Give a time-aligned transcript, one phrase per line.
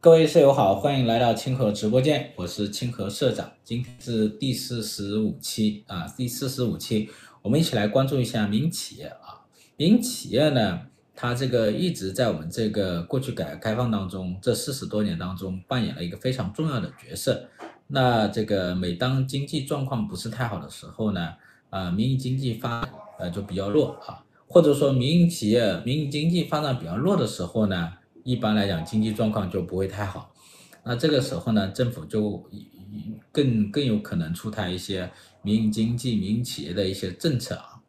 [0.00, 3.50] 各位舍友好，欢迎来到清河直播间，我是清河社长。
[3.64, 7.10] 今天是第四十五期啊，第四十五期，
[7.42, 9.42] 我们一起来关注一下民营企业啊。
[9.76, 10.82] 民营企业呢，
[11.16, 17.48] 它这个一直在我们这个过去改革开放当中，这四十多年当中扮演了一个非常重要的角色。
[17.88, 21.34] 那这个每当经济状况不是太好的时候呢，
[21.70, 22.88] 啊，民营经济发
[23.18, 27.94] 呃就比较弱啊，或者说民营企业、民营经济发展比较弱的时候呢。
[28.28, 30.30] 一般来讲，经济状况就不会太好，
[30.84, 32.46] 那这个时候呢，政府就
[33.32, 35.10] 更更有可能出台一些
[35.40, 37.80] 民营经济、民营企业的一些政策啊，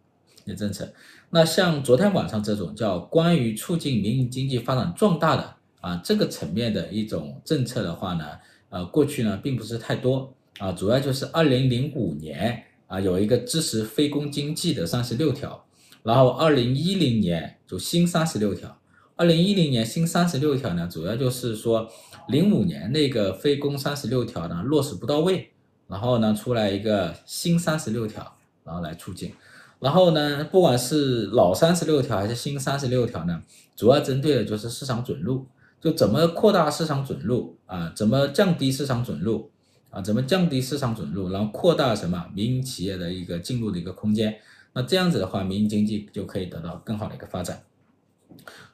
[0.45, 0.93] 一些政策。
[1.29, 8.25] 那像昨天晚上这种叫关于促进民营经济发展壮大的啊这个层面的一种政策的话呢，
[8.69, 15.65] 呃，过去呢并不是太多啊，主要就是二零零五年啊有一个支持非公经济的三十六条，
[16.01, 18.78] 然后二零一零年就新三十六条。
[19.19, 21.89] 二零一零年新三十六条呢，主要就是说
[22.29, 25.51] 零五年那个非公三十六条呢落实不到位，
[25.89, 29.33] 然后呢出来一个新三十六条，然后来促进。
[29.81, 33.43] 然后呢，不管是老三十六条还是新三十六条呢，
[33.75, 35.45] 主要针对的就是市场准入，
[35.81, 39.51] 就怎么扩大市场准入啊，怎么降低市场准入
[39.89, 44.39] 啊，怎么降低市场准入，然后扩大什么民营企业的一个进入的一个空间。
[44.71, 47.61] 那这样子的话，民营经济就可以得到更好的一个发展。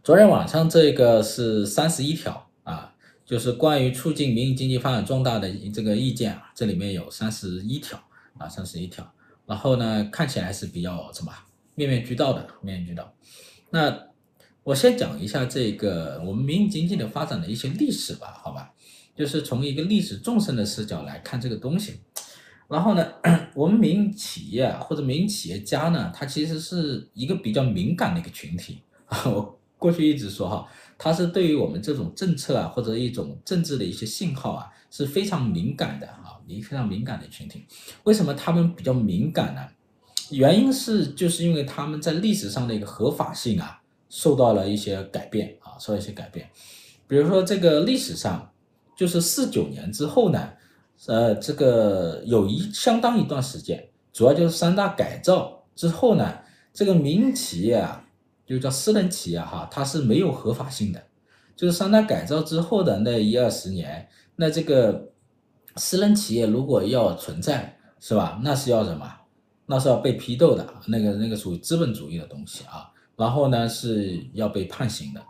[0.05, 2.93] 昨天晚上这个是三十一条啊，
[3.25, 7.99] 就是关于促进民营经济发展壮大的这个意见啊，这里面有三十一条
[8.37, 9.11] 啊，三十一条。
[9.47, 11.33] 然后呢，看起来是比较什么
[11.73, 13.15] 面面俱到的，面面俱到。
[13.71, 13.99] 那
[14.63, 18.73] 我先讲一下这个我们民营经济的发展的一些历史吧，好吧？
[19.15, 22.01] 就是从一个历史纵深的视角来看这个东西。
[22.67, 23.11] 然后呢，
[23.55, 28.83] 我们民营企业或者民营企业家呢，他其实是一个比较敏感的一个群体。
[29.25, 37.65] 我过去一直说哈，它是对于我们这种政策啊，或者一种政治的一些信号啊，是非常敏感的啊，一非常敏感的群体。
[38.03, 39.61] 为什么他们比较敏感呢？
[40.31, 46.49] 原因是就是因为他们在历史上的一个合法性啊，受到了一些改变啊，受到一些改变。
[47.07, 48.51] 比如说这个历史上，
[48.97, 50.53] 就是四九年之后呢，
[51.05, 56.39] 呃，这个有一相当一段时间，主要就是三大改造之后呢，
[56.73, 58.01] 这个民营企业啊。
[58.45, 61.01] 就叫私人企业哈，它是没有合法性的，
[61.55, 65.11] 就是三大改造之后的那一二十年，那这个
[65.75, 68.39] 私人企业如果要存在，是吧？
[68.43, 69.11] 那是要什么？
[69.65, 72.91] 那是要被批斗的，那个那个属于资本主义的东西啊。
[73.17, 75.23] 然后呢是要被判刑的，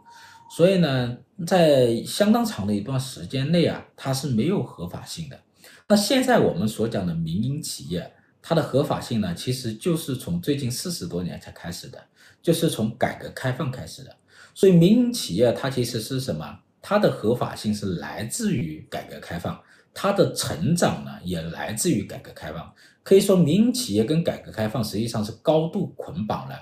[0.50, 1.16] 所以呢，
[1.46, 5.40] 在相当长的一段时间内啊，它是没有合法性的。
[5.88, 8.12] 那现在我们所讲的民营企业，
[8.48, 12.00] 它的合法性呢，其实就是从最近四十多年才开始的。
[12.44, 14.16] 就是从改革开放开始的，
[14.54, 16.60] 所以民营企业它其实是什么？
[16.80, 19.60] 它的合法性是来自于改革开放，
[19.96, 22.72] 它的成长呢也来自于改革开放。
[23.02, 26.56] 可以说，民营企业跟改革开放实际上是高度捆绑了。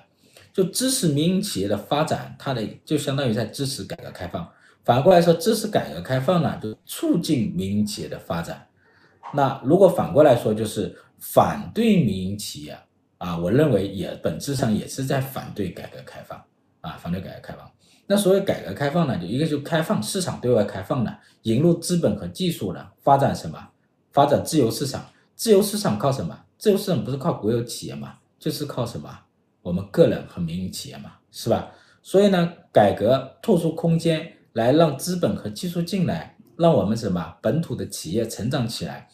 [0.53, 4.49] 就支持民营企业的发展，它的就相当于在支持改革开放。
[4.85, 8.65] 反过来说，支持改革开放呢，就促进民营企业的发展。
[9.33, 12.77] 那如果反过来说，就是反对民营企业。
[13.17, 16.37] 啊，我认为也本质上也是在反对改革开放
[16.81, 17.71] 啊，反对改革开放。
[18.05, 23.69] 那所谓改革开放呢，就一个就开放市场对外开放呢，引入资本和技术呢，发展什么？
[24.11, 25.05] 发展自由市场。
[25.35, 26.37] 自由市场靠什么？
[26.57, 29.19] 自由市场不是靠国有企业嘛，就是靠什么？
[29.61, 31.71] 我们个人和民营企业嘛，是吧？
[32.01, 37.37] 所以呢，改革拓出空间来让资本和技术进来，让我们什么？
[37.41, 39.07] 本土的企业成长起来，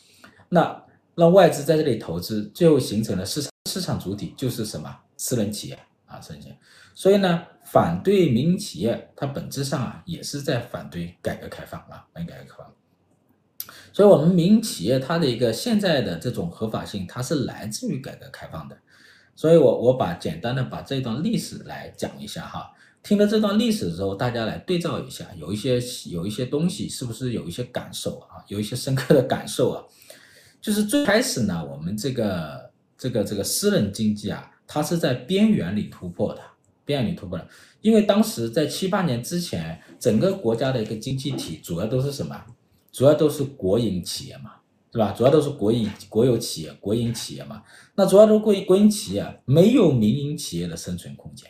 [0.49, 0.83] 那
[1.19, 3.49] 让外资在这里投资，最后形成了市场。
[3.69, 4.89] 市场主体就是什么？
[5.15, 6.57] 私人企业啊，私人企业。
[6.95, 12.73] 所以呢，反对民营企业，它本质上啊也是在反对改革开放啊，反对改革开放。
[13.93, 18.75] 所以，我们民营企业它的一个现在的这种合法性，它是来自于改革开放的。
[19.35, 22.71] 所以我我把简单的把这段历史来讲一下哈。
[23.03, 28.43] 听了这段历史之后，大家来对照一下，有一些有一些东西是不是有一些感受啊？
[28.47, 29.83] 有一些深刻的感受啊？
[30.61, 32.67] 就是最开始呢，我们这个。
[33.01, 36.41] 这个这个私人经济啊，它是在边缘里突破的，
[36.83, 37.47] 边缘里突破的。
[37.79, 42.35] 因为当时在七八年之前，整个国家的一个经济体主要都是什么？
[42.91, 44.55] 主要都是国营企业嘛，
[44.91, 45.13] 是吧？
[45.17, 47.63] 主要都是国营国有企业、国营企业嘛。
[47.95, 51.49] 那主要都是国营国营企业，没有民营企业的生存空间，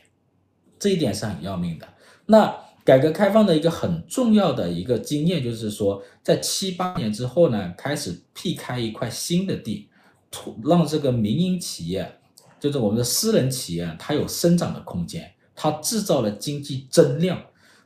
[0.77, 1.87] 这一点是很要命的。
[2.27, 9.87] 那改革开放的一个很重要的一个经验就是说，在七八年之后呢，开始辟开一块新的地。
[10.63, 12.19] 让这个民营企业，
[12.59, 17.41] 就是我们的私人企业，它有生长的空间，它制造了经济增量，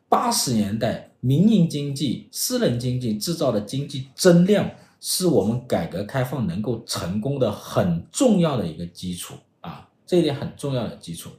[0.09, 4.69] 八十年代民营经济、私人经济制造的经济增量，
[4.99, 11.29] 是我们改革开放能够成功的很重要的一个基础啊，这一点很重要的基础。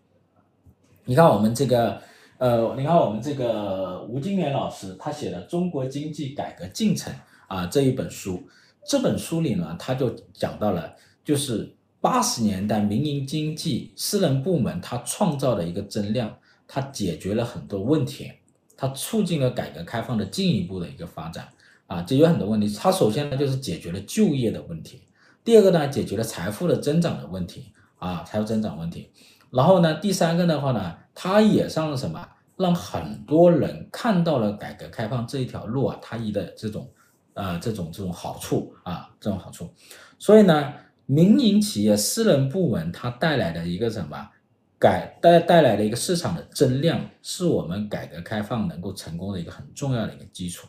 [1.05, 2.01] 你看我们这个，
[2.38, 7.12] 呃，你看我们这个吴金莲老师他写的《中国经济改革进程》
[7.46, 8.42] 啊这一本书，
[8.86, 10.94] 这本书里呢，他就讲到了，
[11.25, 16.36] 就是八十年代民营经济、私人部门它创造的一个增量。
[16.66, 18.32] 它解决了很多问题，
[18.75, 21.46] 它促进了改革开放的进一步的一个发展
[21.86, 22.75] 啊，解决很多问题。
[22.81, 25.02] 它首先呢就是解决了就业的问题，
[25.44, 27.66] 第二个呢解决了财富的增长的问题
[27.98, 29.10] 啊，财富增长问题。
[29.50, 32.28] 然后呢第三个的话呢，它也让了什么？
[32.56, 36.90] 让很多人看到了改革开放这一条路啊，它一的这种
[37.34, 39.72] 呃这种这种好处啊，这种好处。
[40.19, 40.72] 所以呢，
[41.06, 44.31] 民营企业、私人部门它带来的一个什么？
[44.76, 50.69] 改带带来的一个市场的增量，是我们改革开放能够成功的一个很重要的一个基础。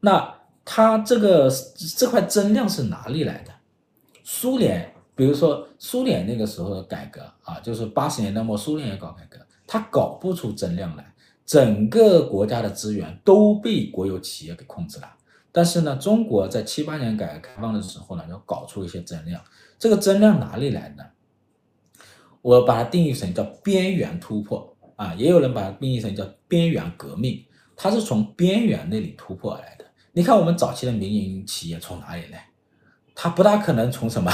[0.00, 0.34] 那
[0.64, 1.48] 它这个
[1.96, 3.52] 这块增量是哪里来的？
[4.24, 11.14] 苏联，比如说苏联那个时候的改革啊，就是八十年代末苏联也搞改革，它搞不出增量来，
[11.44, 15.12] 整个国家的资源都被国有企业给控制了。
[15.50, 19.42] 但是呢，中国在七八年改革开放的时候呢，要搞出一些增量，
[19.78, 21.04] 这个增量哪里来呢？
[22.42, 29.84] 我把它定义成叫边缘突破啊，也有人把它定义成叫边缘革命，它是从边缘那里突破而来的。
[30.12, 32.48] 你看我们早期的民营企业从哪里来？
[33.14, 34.30] 它不大可能从什么，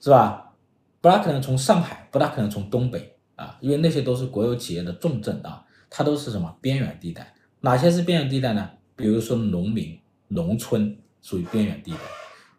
[0.00, 0.54] 是吧？
[1.00, 7.34] 不大可能从上海，不大可能从东北啊，因为那些都是国有企业的重镇啊，它都是什么边缘地带？
[7.60, 8.70] 哪些是边缘地带呢？
[8.96, 9.98] 比如说农民、
[10.28, 11.98] 农村属于边缘地带，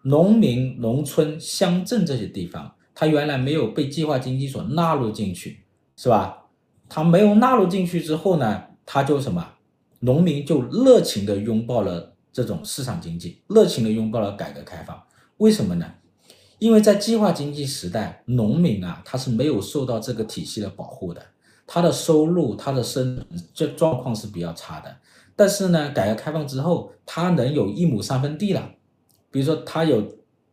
[0.03, 2.75] 农民、农村、乡镇这些地方。
[2.95, 5.63] 它原来没有被计划经济所纳入进去，
[5.97, 6.45] 是吧？
[6.87, 9.53] 它没有纳入进去之后呢，它就什么？
[10.01, 15.01] 农民就热情地拥抱了这种市场经济，热情地拥抱了改革开放。
[15.37, 15.93] 为什么呢？
[16.63, 21.21] 因为在计划经济时代，农民啊，他是没有受到这个体系的保护的，
[21.67, 23.21] 他的收入、他的生
[23.53, 24.95] 这状况是比较差的。
[25.35, 28.71] 但是呢，改革开放之后，他能有一亩三分地了，
[29.29, 30.01] 比如说他有。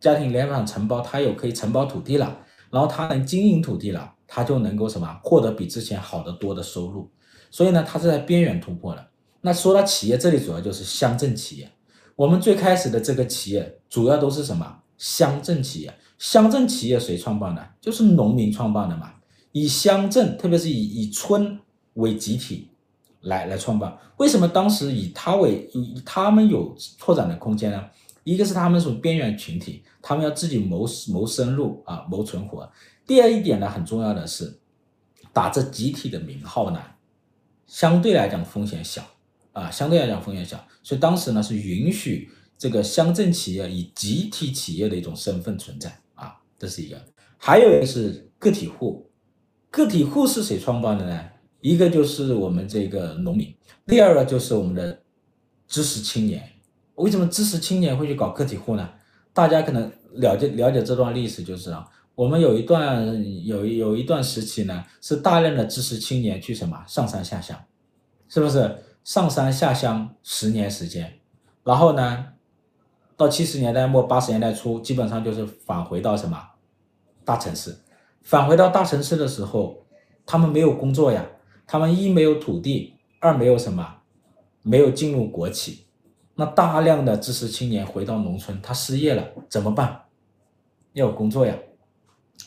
[0.00, 2.38] 家庭联防承包，他有可以承包土地了，
[2.70, 7.10] 然后他能经营土地了，他就能够什么获得比之前好得多的收入。
[7.50, 9.06] 所以呢，他是在边缘突破的。
[9.42, 11.70] 那说到企业，这里主要就是乡镇企业。
[12.16, 15.94] 我们最开始的这个企业主要都是什么乡镇企业？
[16.18, 17.66] 乡镇企业谁创办的？
[17.80, 19.14] 就是农民创办的嘛。
[19.52, 21.58] 以乡镇，特别是以以村
[21.94, 22.68] 为集体
[23.22, 23.96] 来来创办。
[24.18, 27.82] 为什么当时以他为以他们有拓展的空间呢？
[28.24, 32.70] 一个是他们属于边缘群体，他们要自己谋谋生路啊，谋存活。
[33.06, 34.60] 第二一点呢，很重要的是，
[35.32, 36.78] 打着集体的名号呢，
[37.66, 39.02] 相对来讲风险小
[39.52, 42.30] 啊，相对来讲风险小，所以当时呢是允许
[42.60, 47.02] 这个乡镇企业以集体企业的一种身份存在啊，这是一个。
[47.38, 49.10] 还有一个是个体户，
[49.70, 51.24] 个体户是谁创办的呢？
[51.62, 53.54] 一个就是我们这个农民，
[53.86, 55.00] 第二个就是我们的
[55.66, 56.46] 知识青年。
[56.96, 58.90] 为什么知识青年会去搞个体户呢？
[59.32, 67.58] 大家可能了解了解这段历史就知道，我们有一段有有一段时期呢，是大量的知识青年去什么上山下乡，
[68.28, 71.20] 是不是上山下乡十年时间？
[71.64, 72.26] 然后呢，
[73.20, 76.42] 到七十年代末八十年代初，基本上就是返回到什么
[77.22, 77.76] 大城市。
[78.22, 79.84] 返回到大城市的时候，
[80.24, 81.26] 他们没有工作呀，
[81.66, 83.96] 他们一没有土地，二没有什么，
[84.62, 85.84] 没有进入国企。
[86.34, 90.04] 那大量的知识青年回到农村，他失业了怎么办？
[90.94, 91.54] 要有工作呀，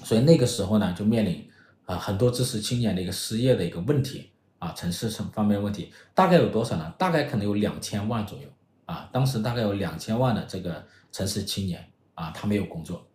[0.04, 1.48] 所以那个时候呢，就面临
[1.86, 6.92] 啊很多知识青年的一个失业的一个问题啊，城市什方面问题，大概有多少呢？
[6.98, 8.48] 大概可能有两千万左右
[8.86, 11.84] 啊，当时大概有两千万的这个城市青年
[12.16, 13.08] 啊，他没有工作，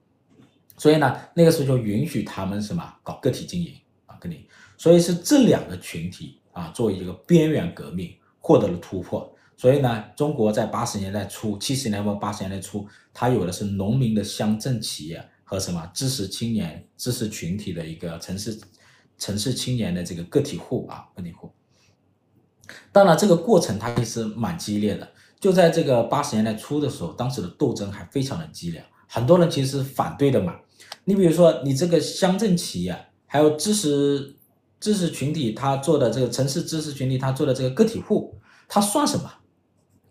[0.77, 3.75] 所以呢，那个时候就允许他们什么搞个体经营
[4.07, 9.35] 啊，个体，所以是这两个群体啊，作为一个边缘革命获得了突破。
[9.57, 18.57] 所以呢，中国在八十年代初、七十年代末、八十年代初，它有的是农民的乡镇企业和什么知识青年、知识群体的一个城市
[19.19, 21.53] 城市青年的这个个体户啊，个体户。
[22.93, 25.09] 当然，这个过程它也是蛮激烈的。
[25.41, 30.57] 就在这个八十年代初的时候，当时的斗争还非常的激烈，很多人其实反对的嘛。
[31.05, 34.37] 你比如说，你这个乡镇企业，还有知识
[34.81, 38.37] 知识群体，他做的这个城市知识群体，他做的这个个体户，
[38.69, 39.31] 他算什么？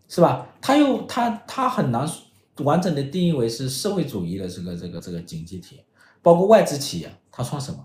[0.10, 0.48] 是吧？
[0.62, 2.10] 他又他他很难
[2.60, 5.82] 完整的定义为是社会主义的这个这个这个经济体，
[6.22, 7.80] 包括外资企业，它算什么？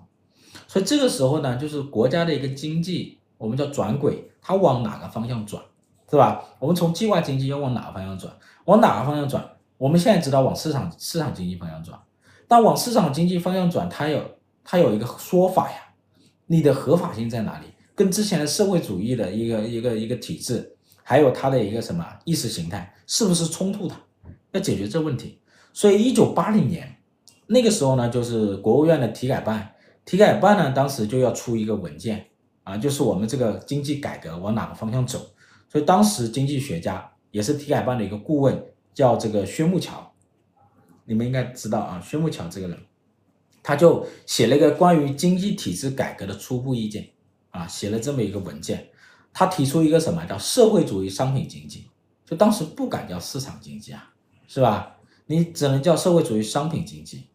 [0.68, 5.62] 所以这个时候呢，就是国家的一个经济我们叫转轨，它往哪个方向转，
[6.12, 6.44] 是吧？
[6.58, 8.30] 我们从计划经济要往哪个方向转？
[8.66, 9.42] 往哪个方向转？
[9.78, 11.98] 我们现在知道往市场市场经济方向转，
[12.46, 14.22] 但往市场经济方向转，它有
[14.62, 15.76] 它有一个说法呀，
[16.48, 17.66] 你的合法性在哪里？
[17.94, 23.94] 跟之前的社会主义的一个一个一个体制，还有它的一个什么意识形态，是不是冲突的？
[24.50, 25.40] 要解决这问题。
[25.72, 26.94] 所以一九八零年
[27.46, 29.72] 那个时候呢，就是国务院的体改办，
[30.04, 32.26] 体改办呢当时就要出一个文件
[32.64, 35.18] 啊，就是我们这个经济改革往哪个方向走。
[35.72, 38.62] 所以当时经济学家也是体改办的一个顾问，
[38.92, 40.12] 叫这个薛木桥，
[41.06, 42.78] 你们应该知道啊，薛木桥这个人，
[43.62, 47.08] 他就写了一个关于经济体制改革的初步意见。
[47.52, 48.88] 啊，写了这么一个文件，
[49.30, 51.86] 他提出一个什么叫社会主义商品经济，
[52.24, 54.10] 就当时不敢叫市场经济啊，
[54.48, 54.96] 是吧？
[55.26, 57.26] 你只能叫社会主义商品经济，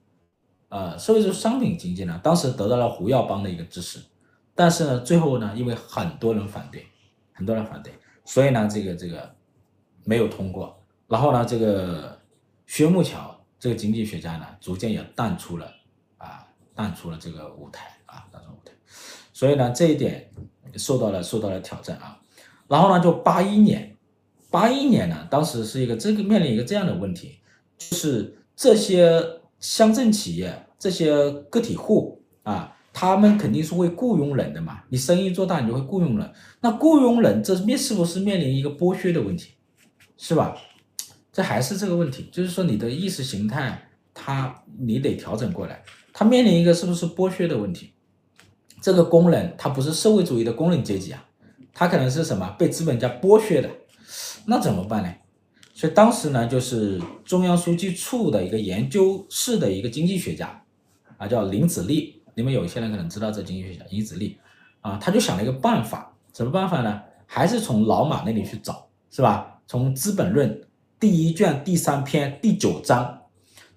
[0.70, 4.00] 呃，社会主义商品经济呢，当时得到了胡耀邦的一个支持，
[4.56, 6.88] 但是呢，最后呢，因为很多人反对，
[7.34, 7.94] 很多人反对，
[8.28, 9.34] 所以呢，这个这个
[10.04, 12.20] 没有通过，然后呢，这个
[12.66, 15.72] 薛木桥这个经济学家呢，逐渐也淡出了
[16.18, 18.74] 啊，淡出了这个舞台啊，淡出舞台。
[19.32, 20.30] 所以呢，这一点
[20.76, 22.20] 受到了受到了挑战啊，
[22.68, 23.96] 然后呢，就八一年，
[24.52, 27.40] 八一年呢，当时是一个这个面临一个这样的问题，
[27.78, 39.52] 就是这些乡镇企业、这些个体户啊，他们肯定是会雇佣人的嘛，你生意做大，你就会雇佣人，那雇佣人这面是不是面临一个剥削的问题，
[40.18, 40.58] 是吧？
[41.32, 47.92] 这还是这个问题，就是说你的意识形态，它你得调整过来，它面临一个是不是剥削的问题。
[48.82, 51.24] 这个工人他不是社会主义的工人阶级啊，
[51.76, 53.70] 他可能是什么被资本家剥削的，
[54.48, 55.14] 那怎么办呢？
[55.76, 60.64] 所以当时呢，就是中央书记处的一个研究室的一个经济学家
[61.18, 64.38] 啊，叫林子立，你们有一些人可能知道这经济学家林子力
[64.82, 67.02] 啊，他就想了一个办法，什么办法呢？
[67.26, 69.60] 还是从老马那里去找，是吧？
[69.66, 70.48] 从《资本论》
[71.00, 73.24] 第一卷第三篇第九章，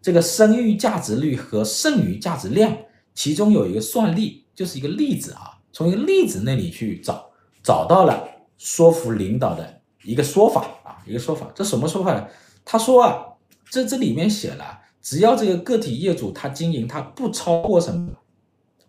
[0.02, 2.76] 这个生育价值率和剩余价值量，
[3.14, 4.44] 其中有一个算例。
[4.54, 7.30] 就是一个例子啊，从一个例子那里去找，
[7.62, 11.50] 找到了说服领导的一个说法啊，一个说法。
[11.54, 12.26] 这什么说法呢？
[12.62, 13.24] 他说啊，
[13.70, 18.12] 这这里面写了，只要这个个体业主他经营他不超过什么，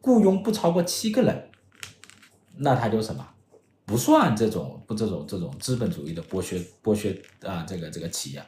[0.02, 1.50] 雇佣不超过七个人，
[2.58, 3.26] 那他就什么，
[3.86, 8.44] 不算这种不这种这种资本主义的剥削剥削啊，这个这个企业。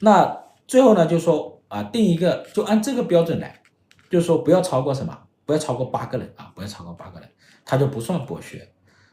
[0.00, 0.36] 那
[0.66, 3.62] 最后呢，就说啊，定一个就按这个标准来，
[4.10, 5.22] 就是说不要超过什么。
[5.46, 6.50] 不要超过八个人啊！
[6.56, 7.28] 不要超过八个人，
[7.64, 8.68] 他就不算剥削。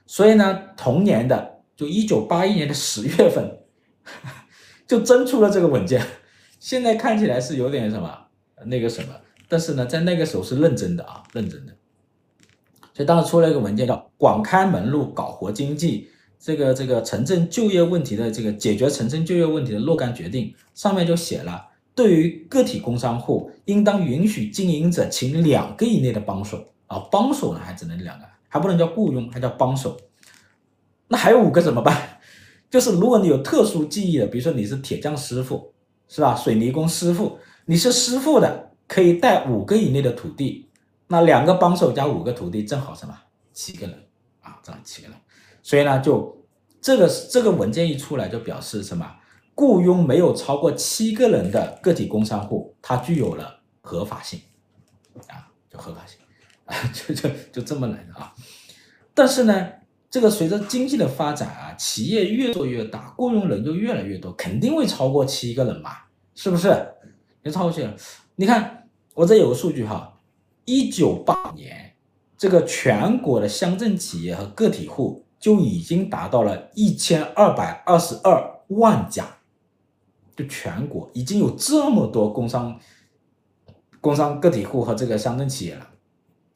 [0.08, 3.60] 所以呢，同年的就一九八一年的十月份，
[4.88, 6.04] 就真出了这个文件。
[6.60, 8.26] 现在看起来是有点什么
[8.66, 9.14] 那个什么，
[9.54, 11.74] 但是呢，在那个时候是认真的啊，认真的。
[12.92, 16.00] 所以当时出了一个文件叫《广开门路搞活经济》，
[16.44, 21.68] 这个这个城镇就业问题的这个解决城镇就业问题的若干决定，上面就写了。
[21.94, 29.96] 对于个体工商户，应当允许经营者请两个以内的帮手啊，帮手呢还只能两个，还不能叫雇佣，还叫帮手。
[31.10, 32.18] 那还有五个怎么办？
[32.72, 35.72] 就是如果你有特殊技艺的，比如说你是铁匠师傅，
[36.08, 36.36] 是吧？
[36.36, 40.70] 水泥工师傅，你是师傅的，可以带五个以内的徒弟。
[41.08, 43.18] 那两个帮手加五个徒弟，正好什么？
[43.52, 44.08] 七个人
[44.42, 45.18] 啊，这样七个人。
[45.64, 46.46] 所以呢，就
[46.80, 49.16] 这个这个文件一出来，就表示什么？
[49.56, 54.40] 雇佣没有超过七个人的个体工商户，它具有了合法性，
[55.28, 56.20] 啊，就合法性，
[56.66, 58.32] 啊，就就就这么来的啊。
[59.16, 59.72] 但是呢，
[60.10, 65.92] 这个随着经济的发展啊，企业越做越大，雇佣人就越来越多，肯定会超过七个人嘛，
[66.36, 66.70] 是不是？
[67.44, 67.94] 你超过去了，
[68.36, 68.83] 你看
[69.14, 70.20] 我这有个数据哈，
[70.66, 71.96] 一九八年，
[72.38, 79.38] 这个全国的乡镇企业和个体户就已经达到了一千二百二十二万家。
[80.36, 82.80] 就全国已经有这么多工商、
[84.02, 85.88] 工商个体户和这个乡镇企业了，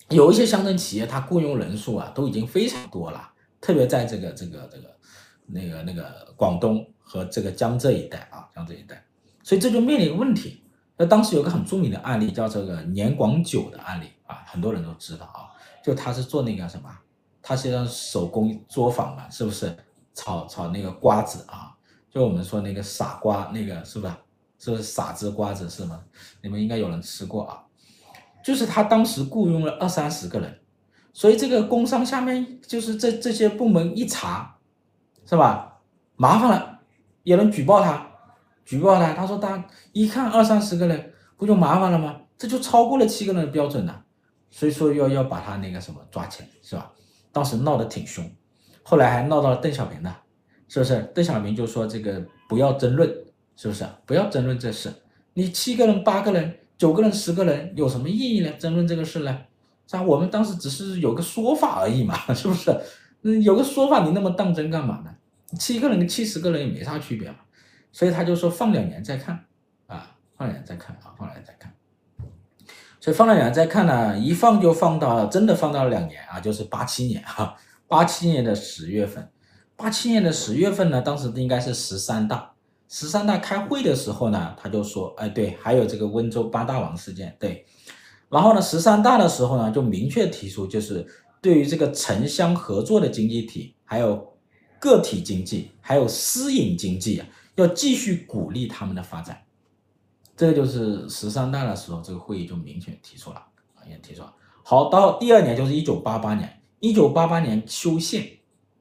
[0.10, 4.98] 有一些乡镇企业，它雇佣人数啊都已经非常多了，特别在这个这个这个
[5.46, 9.06] 那个那个广东和这个江浙一带啊，江浙一带，
[9.44, 10.64] 所以这就面临一个问题。
[10.98, 16.90] 那当时有个很著名的案例，叫这个年广久的案例啊，很多人都知道啊，就他是做那个什么，
[17.42, 19.76] 他是让手工作坊嘛，是不是
[20.14, 21.76] 炒炒那个瓜子啊？
[22.10, 24.18] 就我们说那个傻瓜，那个是吧？
[24.58, 26.04] 是不是傻子瓜子是吗？
[26.42, 27.64] 你们应该有人吃过啊。
[28.44, 30.60] 就是他当时雇佣了二三十个人，
[31.14, 34.58] 所以这个工商下面就是这这些部门一查，
[35.26, 35.80] 是吧？
[36.16, 36.80] 麻烦了，
[37.24, 38.07] 有人举报他，
[38.68, 42.18] 举报他，他说他一看二三十个人，不就麻烦了吗？
[42.38, 44.04] 这就超过了七个人的标准了，
[44.52, 46.92] 所以说要要把他那个什么抓起来，是吧？
[47.32, 48.30] 当时闹得挺凶。
[48.84, 50.14] 后来还闹到了邓小平呢，
[50.68, 51.02] 是不是？
[51.16, 53.10] 邓小平就说这个不要争论，
[53.56, 53.86] 是不是？
[54.06, 54.92] 不要争论这事，
[55.34, 58.52] 你七个人、八个人、九个人、十个人有什么意义呢？
[58.60, 59.38] 争论这个事呢？
[59.88, 60.04] 是吧？
[60.04, 62.78] 我们当时只是有个说法而已嘛， 是不是？
[63.22, 65.16] 嗯，有个说法，你那么当真干嘛呢？
[65.58, 67.38] 七个人跟七十个人也没啥区别嘛。
[67.92, 69.46] 所以他就说放两年再看
[69.88, 71.74] 啊，放两年再看啊，放两年再看。
[73.00, 77.56] 所以放两年再看呢，一放就放到真的放到了两年啊，就是八七年哈，
[77.88, 79.30] 八七年的十月份，
[79.76, 82.54] 八七年的十月份呢，当时应该是十三大，
[82.90, 87.66] 十三大开会的时候呢，他就说，哎对，还有这个温州八大王事件，对，
[88.30, 91.08] 然后呢，十三大的时候呢，就明确提出，就是
[91.40, 94.38] 对于这个城乡合作的经济体，还有
[94.80, 97.28] 个体经济，还有私营经济啊。
[97.58, 99.44] 要继续鼓励他们的发展，
[100.36, 103.38] 这个就是十三大的时候，这个会议就明确提出了
[103.74, 104.32] 啊，也提出了。
[104.64, 108.28] 好，到第二年就是一九八八年，一九八八年修宪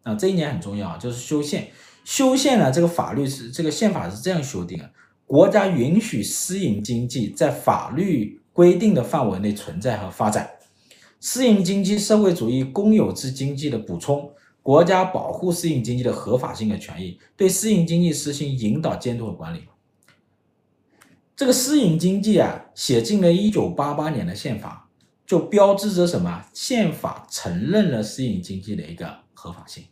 [0.02, 1.68] 啊，这一年很重要啊，就是修宪。
[2.04, 4.90] 修宪呢，这个法律是这个宪法是这样修订的：
[5.26, 10.50] 国家允许私营经济在法律规定的范围内存在和发展，
[11.18, 14.30] 私营经济社会主义公有制经济的补充。
[14.66, 19.68] 国家保护私营经济的合法性的权益，对私营经济实行引导监督和管理。
[21.37, 24.90] 这个私营经济啊，写进了一九八八年的宪法，
[25.25, 26.44] 就标志着什么？
[26.52, 29.85] 宪法承认了私营经济的一个合法性。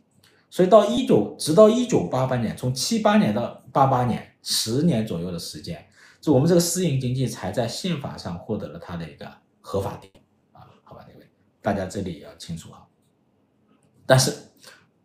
[0.49, 5.87] 所以到一九，直到一九八八年，从七八年到八八年，十年左右的时间，
[6.19, 10.67] 就我们这个私营经济才在宪法上获得了它的一个合法地位啊。
[10.83, 11.25] 好吧，各位，
[11.61, 12.83] 大家这里也要清楚啊。
[14.05, 14.33] 但是。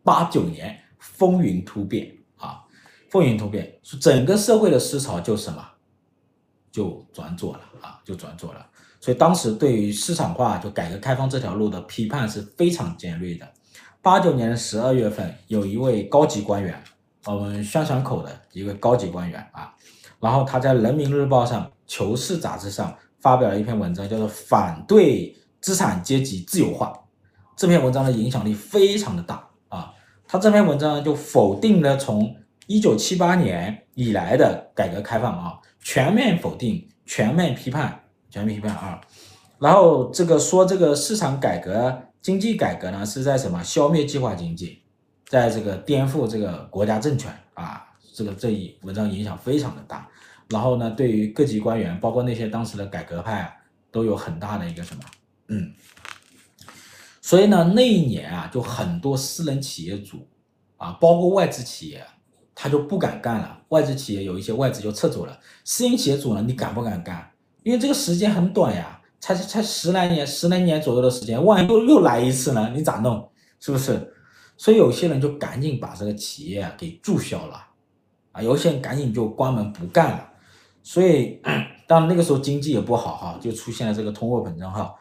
[0.03, 2.63] 八九年风云突变啊，
[3.09, 5.63] 风云突变，整个社会的思潮就什么，
[6.71, 8.65] 就转左了啊，就转左了。
[8.99, 13.47] 所以当时对于市场化就改革开放这条路的批判是非常尖锐的。
[14.01, 16.83] 八九年十二月份，有一位高级官员，
[17.25, 19.73] 我们宣传口的一个高级官员啊，
[20.19, 26.87] 然后他在人民日报上、求是杂志上发表了一篇文章，叫做《反对资产阶级自由化》。
[27.55, 29.47] 这篇文章的影响力非常的大。
[30.31, 32.33] 他这篇文章就否定了从
[32.65, 39.01] 一九七八年以来的改革开放啊，全面否定、全面批判、全面批判啊。
[39.59, 44.81] 然后这个说这个市场改革、经济改革呢，是在什么消灭计划经济，
[45.27, 47.85] 在这个颠覆这个国家政权啊。
[48.13, 50.07] 这个这一文章影响非常的大。
[50.47, 53.53] 然后呢，对于各级官员，包括那些当时的改革派啊，
[53.91, 55.01] 都有很大的一个什么，
[55.49, 55.73] 嗯。
[57.21, 60.27] 所以呢，那一年啊，就很多私人企业主
[60.77, 62.03] 啊，包括外资企业，
[62.55, 63.61] 他就不敢干了。
[63.69, 65.39] 外资企业有一些外资就撤走了。
[65.63, 67.31] 私营企业主呢，你敢不敢干？
[67.63, 72.71] 因为这个时间很短呀，才才十来年、十来年左右的时间，万一又又来一次呢？
[72.75, 73.29] 你咋弄？
[73.59, 74.13] 是不是？
[74.57, 77.63] 所以有些人就赶紧把这个企业给注销了，
[78.31, 80.27] 啊，有些人赶紧就关门不干了。
[80.81, 81.39] 所以，
[81.87, 84.95] 当那个时候经济也不好哈，就出现了这个通货膨胀哈。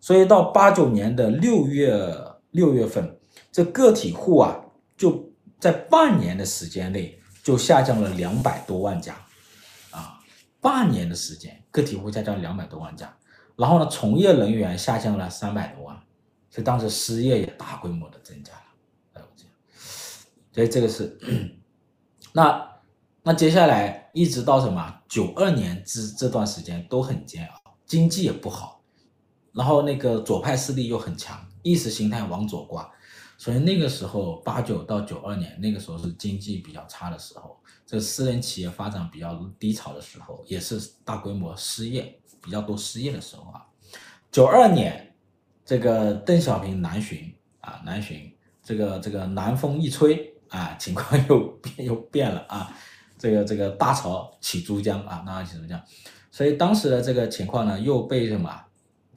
[0.00, 2.14] 所以到八九年的六月
[2.50, 3.18] 六月份，
[3.50, 4.60] 这个体户啊，
[4.96, 9.14] 就在半年的时间内就下降了两百多万家，
[9.90, 10.20] 啊，
[10.60, 13.12] 半年的时间个体户下降两百多万家，
[13.56, 15.96] 然后呢，从业人员下降了三百多万，
[16.50, 18.60] 所以当时失业也大规模的增加了，
[19.14, 19.52] 还有这样，
[20.52, 21.18] 所以这个是，
[22.32, 22.70] 那
[23.22, 28.75] 那接下来一直到什么九二年之这段时间都很煎熬，经济也不好。
[29.56, 32.92] 然后那个左派势力又很强，意识形态往左挂，
[33.38, 43.64] 所以那个时候八九到九二年，那个时候是经济比较差的时候，这私人企业发展比较低潮的时候，也是大规模失业比较多失业的时候啊。
[44.30, 45.14] 九二年，
[45.64, 48.30] 这个邓小平南巡啊，南巡，
[48.62, 52.76] 这个这个南风一吹啊，情况又变又变了啊，
[53.16, 55.82] 这个这个大潮起珠江啊，大潮起珠江，
[56.30, 58.64] 所以当时的这个情况呢，又被什么？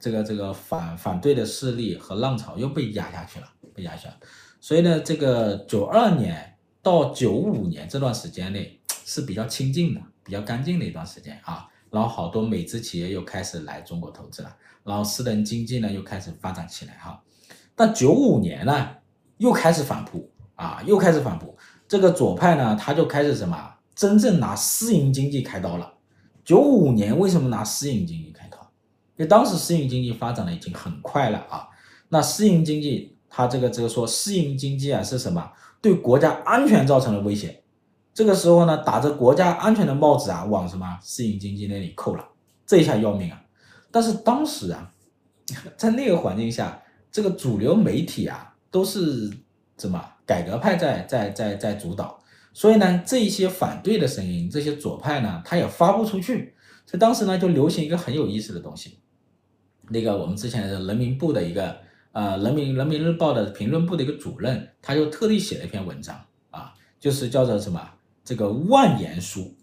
[0.00, 4.14] 这个这个反反对的势力和浪潮又被压下去了，被压下去了，
[4.60, 11.68] 所以呢，这个九二年到九五年这段时间内是比较清静的、比较干净的一段时间啊。
[11.90, 17.20] 然后好多美资企业又开始来中国投资了，然后私人经济呢又开始发展起来哈。
[17.74, 18.90] 但九五年呢
[19.38, 21.58] 又开始反扑啊，又开始反扑。
[21.88, 25.94] 这个左派呢他就开始什么，真正拿私营经济开刀了。
[26.44, 28.29] 九五年为什么拿私营经济？
[29.20, 31.68] 因为当时私营经济发展的已经很快了啊，
[32.08, 35.52] 那私营经济它这个这个说私营经济啊是什么？
[35.82, 37.62] 对国家安全造成了威胁，
[38.14, 42.26] 这个时候呢打着国家安全的帽子啊往什么私营经济那里扣了，
[42.66, 43.42] 这一下要命啊！
[43.90, 44.90] 但是当时啊，
[45.76, 49.30] 在那个环境下，这个主流媒体啊都是
[49.76, 52.18] 怎么改革派在在在在主导，
[52.54, 56.54] 所以呢，这一些反对的声音，这些左派呢，他也发不出去。
[56.86, 58.98] 所以当时呢，就流行一个很有意思的东西，
[59.90, 61.76] 那个我们之前的人民部的一个
[62.12, 66.18] 呃人民人民日报的评论部的一个主任，他就特地写了一篇文章
[66.50, 67.80] 啊，就是叫做什么
[68.24, 69.54] 这个万言书，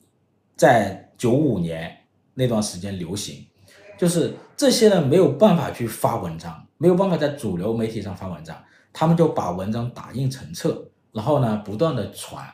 [0.56, 1.98] 在九五年
[2.36, 3.48] 那段时间流行，
[3.98, 6.64] 就是这些人没有办法去发文章。
[6.80, 8.56] 没有办法在主流媒体上发文章，
[8.94, 12.46] 他们就把文章打印成册，然后呢，不断的传，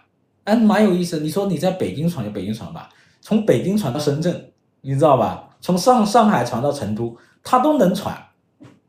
[0.46, 1.20] 哎，蛮有意思。
[1.20, 2.88] 你说你在北京传就北京传吧，
[3.20, 5.50] 从北京传到深圳，你知道吧？
[5.60, 8.18] 从上上海传到成都，他都能传，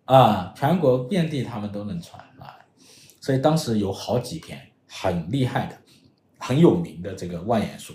[0.05, 2.57] 啊，全国遍地他们都能传啊。
[3.21, 5.77] 所以当时有好几篇很厉害的、
[6.39, 7.93] 很有名的这个万言书。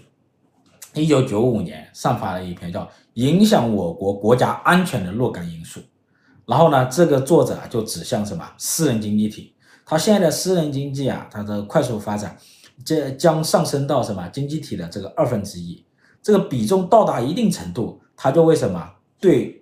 [0.93, 5.79] 一九九五年上发了一篇叫《影响我国国家安全的若干因素》。
[6.45, 9.53] 然后呢，这个作者就指向什么私人经济体，
[9.85, 12.35] 他现在的私人经济啊，它的快速发展，
[12.83, 15.85] 这将上升到什么经济体的这个二分之一，
[16.23, 19.58] 这个比重到达一定程度，它就为什么对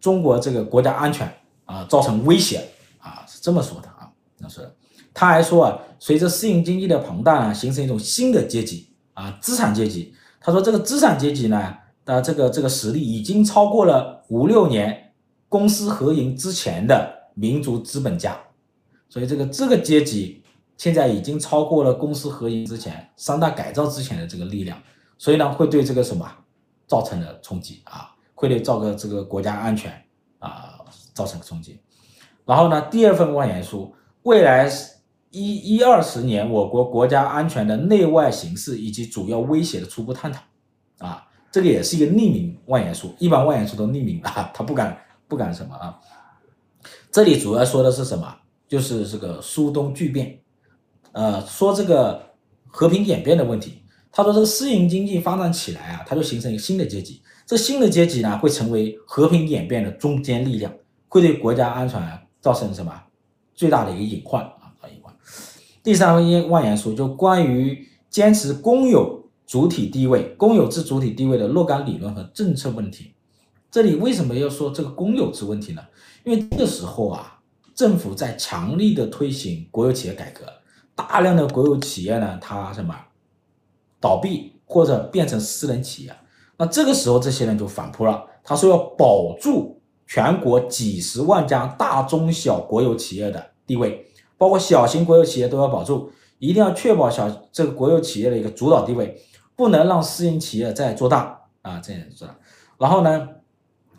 [0.00, 1.32] 中国这个国家安全
[1.64, 4.70] 啊造成威胁啊，是这么说的啊，那是
[5.12, 10.14] 他还说啊，随着私营经济的庞大呢，形成一种新的阶级啊，资产阶级。
[10.40, 15.02] 他说这个资产阶级呢的这个这个实力已经超过了五六年。
[15.48, 18.36] 公私合营之前的民族资本家，
[19.08, 20.42] 所以这个这个阶级
[20.76, 24.76] 现在已经超过了公私合营之前三大改造之前的这个力量，
[25.16, 26.28] 所以呢会对这个什么
[26.88, 29.92] 造成了冲击啊，会对造个这个国家安全
[30.38, 30.78] 啊
[31.12, 31.80] 造成冲击。
[32.44, 34.70] 然后呢，第二份万言书，未来
[35.30, 40.40] 一一二十年我国国家安全的内外形势以及主要威胁的初步探讨
[40.98, 44.96] 啊，这个也是一个匿名万言书，一般万言书都匿名啊，他不敢。
[45.28, 45.98] 不敢什么啊？
[47.10, 48.32] 这里主要说的是什么？
[48.68, 50.38] 就是这个苏东剧变，
[51.10, 52.30] 呃，说这个
[52.68, 53.82] 和平演变的问题。
[54.16, 57.20] 他说这个私营经济发展起来啊，它就形成一个新的阶级。
[57.44, 60.72] 这新的阶级呢，会成为和平演变的中坚力量，
[61.06, 62.00] 会对国家安全
[62.40, 62.90] 造成什么
[63.54, 64.72] 最大的一个隐患啊？
[64.84, 65.14] 隐患。
[65.82, 73.12] 第三份万言书就关于坚持公有主体地位、公有制主体地位的若干理论和政策问题。
[73.70, 75.82] 这里为什么要说这个公有制问题呢？
[76.24, 77.38] 因为这个时候啊，
[77.74, 80.46] 政府在强力的推行国有企业改革，
[80.94, 82.96] 大量的国有企业呢，它什么
[84.00, 86.12] 倒闭或者变成私人企业，
[86.58, 94.06] 那这个时候这些人就反扑了，他说要保住全国几十万家大中小国有企业的地位，
[94.38, 99.20] 包括小型国有企业都要保住，一定要确保小这个国有企业的一个主导地位，
[99.54, 102.28] 不能让私营企业再做大啊，这样子，
[102.78, 103.28] 然后呢？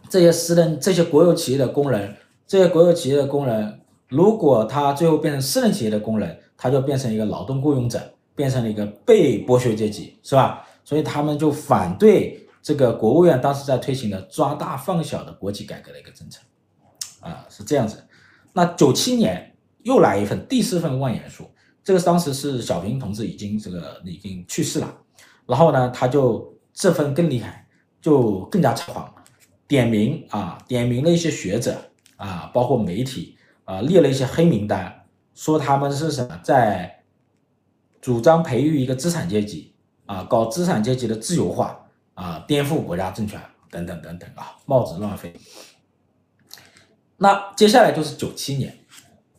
[0.09, 2.15] 这些私人、这些国有企业的工人，
[2.47, 7.99] 这些国有企业的工人，如果他最后变成私人企业的工人，他就变成一个劳动雇佣者，
[8.37, 10.63] 变成了一个被剥削阶级，是吧？
[10.85, 16.39] 所以他们就反对这个国务院当时在推行的抓大放小的国企改革的一个政策，
[17.19, 18.01] 啊，是这样子。
[18.53, 21.49] 那九七年又来一份第四份万言书，
[21.83, 24.95] 这个当时是小平同志已经这个已经去世了，
[25.47, 27.67] 然后呢，他就这份更厉害，
[27.99, 29.13] 就更加猖狂。
[29.67, 31.75] 点名啊，点名了一些学者
[32.15, 35.03] 啊，包括媒体啊，列了一些黑名单，
[35.35, 36.96] 说他们是什么在
[38.07, 39.73] 主张培育一个资产阶级
[40.05, 41.77] 啊，搞资产阶级的自由化
[42.13, 43.37] 啊，颠覆国家政权
[43.69, 45.33] 等等等等啊，帽子乱飞。
[47.17, 48.73] 那接下来就是九七年，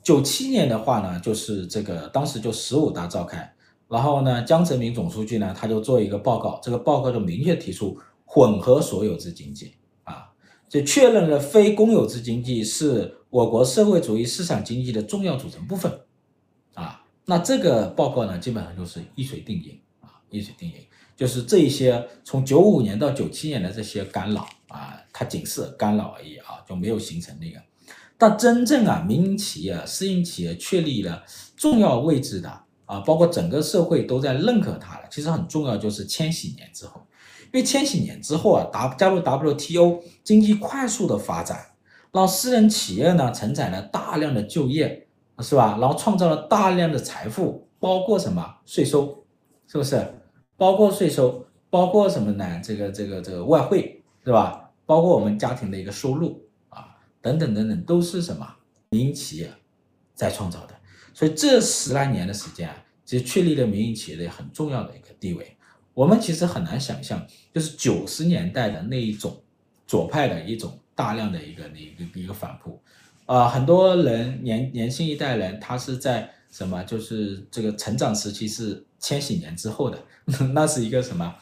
[0.02, 3.50] 九七年的话呢，就是这个当时就十五大召开，
[3.88, 9.76] 然后呢，江泽民总书记呢，他就做一个报告，这个报告就明确提出混合所有制经济。
[10.04, 10.28] 啊
[10.68, 15.90] 就确认了非公有制经济是我国社会主义市场经济的重要组成部分，
[17.30, 20.76] 那这个报告呢，基本上就是一锤定音啊，一锤定音，
[21.14, 27.60] 就是这一些从九五年到九七年的这些干扰啊，它仅是干扰而已啊，就没有形成那个。
[28.16, 31.22] 但真正啊，民营企业、私营企业确立了
[31.54, 32.48] 重要位置的
[32.86, 37.06] 啊，包括整个社会都在认可它了，其实很重要，就是千禧年之后。
[37.52, 41.72] 因为千禧年之后啊，打加入 WTO，经济快速的发展，
[42.10, 45.07] 让私人企业呢承载了大量的就业，
[45.40, 45.78] 是吧？
[45.80, 49.24] 然后创造了大量的财富，包括什么税收，
[49.66, 50.14] 是不是？
[50.56, 52.60] 包括税收，包括什么呢？
[52.62, 54.70] 这个这个这个外汇，是吧？
[54.84, 58.56] 包括我们家庭的一个收入啊，等等等等，都是什么
[58.90, 59.52] 民营企业
[60.14, 60.74] 在创造的。
[61.14, 65.56] 所以这十来年的时间啊，其实确立了民营企业的很重要的一个地位。
[65.94, 69.36] 我们其实很难想象，就是九十年代的那一种
[69.86, 72.80] 左派的一种大量的一个一个一个反扑，
[73.28, 76.82] 呃，很多人年年轻一代人，他是在什么？
[76.84, 80.02] 就是这个成长时期是千禧年之后的，
[80.54, 81.34] 那是一个什么？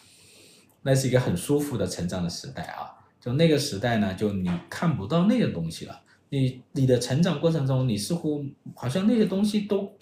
[0.83, 2.91] 那是一个很舒服的成长的时代啊！
[3.21, 6.01] 就那个时代呢，就你看不到那些东西了。
[6.31, 8.45] 你你的成长过程中，你似乎
[8.75, 9.93] 好像那些东西都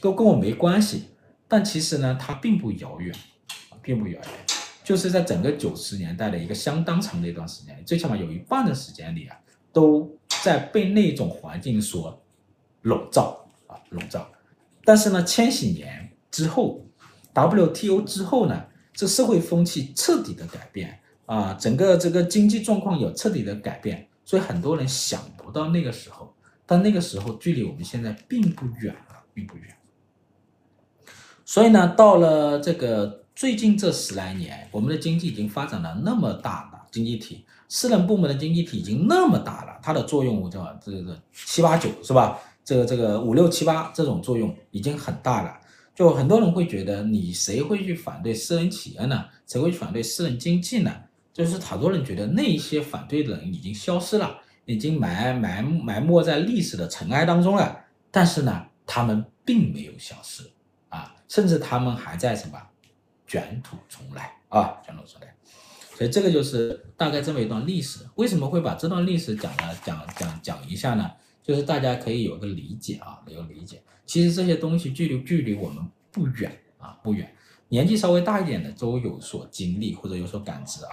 [0.00, 1.06] 都跟我没关系，
[1.48, 3.12] 但其实呢，它并不遥远，
[3.82, 4.22] 并不遥远。
[4.84, 9.36] 就是在整个九十年代的一个相当长的一段时间，最起码有一半的时间里啊，
[9.72, 10.15] 都
[10.46, 12.24] 在被那种环境所
[12.82, 14.30] 笼罩啊，笼罩。
[14.84, 16.86] 但是呢，千禧年之后
[17.34, 26.32] ，WTO 之后呢，这社会风气彻底的改变啊，整个这个经济状况有彻底的改变，所以很多人想不到那个时候，
[26.64, 29.76] 但那个时候距离我们现在并不远了，并不远。
[31.44, 33.26] 所以呢，到了这个。
[33.36, 42.38] 最近这十来年，我们的经济已经发展了那么大了，经济体，私人部门的经济体已经那么大了，它的作用我叫这个七八九是吧？
[42.64, 45.60] 这个这个五六七八这种作用已经很大了。
[45.94, 49.24] 就很多人会觉得，你谁会去反对私人企业呢？
[49.46, 50.92] 谁会去反对私人经济呢？
[51.32, 57.84] 就是好多人觉得那些反对的人已经消失了，已经埋埋埋没在历史的尘埃当中了。
[58.10, 60.42] 但是呢，他们并没有消失
[60.88, 62.58] 啊，甚至他们还在什么？
[63.26, 65.34] 卷土重来啊，卷土重来，
[65.96, 68.00] 所以这个就是大概这么一段历史。
[68.16, 71.10] 为什么会把这段历史讲了讲讲讲一下呢？
[71.42, 73.82] 就是大家可以有个理解啊，有个理解。
[74.04, 75.82] 其实这些东西距离距离我们
[76.12, 77.34] 不远啊，不远。
[77.68, 80.90] 年纪稍微大一点的都有所经历或者有所感知啊。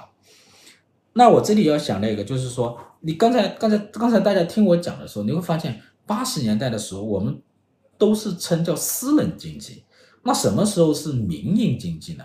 [1.13, 7.41] 那我这里要想那个，就是说，你刚才刚才刚才大家听我讲的时候，你会发现八十年代的时候，我们
[7.97, 9.83] 都是称叫私人经济。
[10.23, 12.23] 那什么时候是民营经济呢？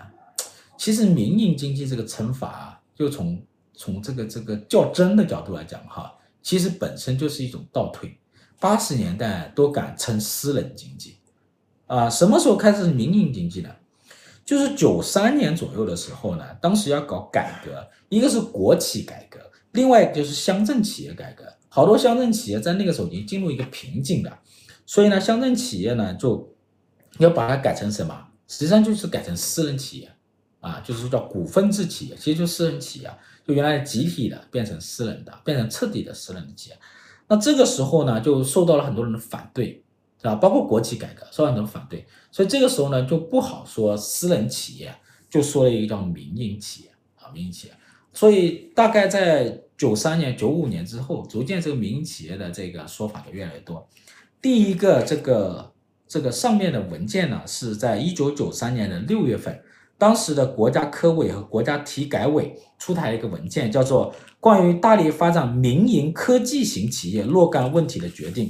[0.79, 3.39] 其实民营经济这个称法啊，就从
[3.73, 8.17] 从这个这个较真的角度来讲哈，其实本身就是一种倒退。
[8.61, 11.17] 八十年代都敢称私人经济，
[11.85, 13.69] 啊，什么时候开始民营经济呢？
[14.45, 19.39] 就是九三年左右的时候呢，当时要搞改革，一个是国企改革，
[19.73, 21.43] 另外就是乡镇企业改革。
[21.67, 24.39] 好多乡镇企业在那个时候已经进入一个瓶颈了，
[24.85, 26.55] 所以呢，乡镇企业呢就。
[27.17, 28.27] 要把它改成什么？
[28.47, 30.09] 实际上就是改成私人企业，
[30.59, 33.09] 啊，就是说叫股份制企业，其实就私人企业，
[33.47, 36.77] 就原来集体的变成私人的，变成彻底的私人的企业。
[37.27, 39.83] 那这个时候呢，就受到了很多人的反对，
[40.17, 40.35] 是吧？
[40.35, 44.93] 包括国企改革受到很多反对，所以这个时候呢，就不好说私人企业，
[45.29, 47.73] 就说了一个叫民营企业啊，民营企业。
[48.11, 53.87] 所以大概在九三年、九五年之后，逐渐这个民营企业的这个说法就越来越多。
[54.41, 55.73] 第一个这个。
[56.11, 59.61] 这个上面的文件呢，是在一九九三年的六月份，
[59.99, 68.47] 当时的国家科委和国家体改委出台一个文件，叫做《关于大力发展民营科技型企业若干问题的决定》，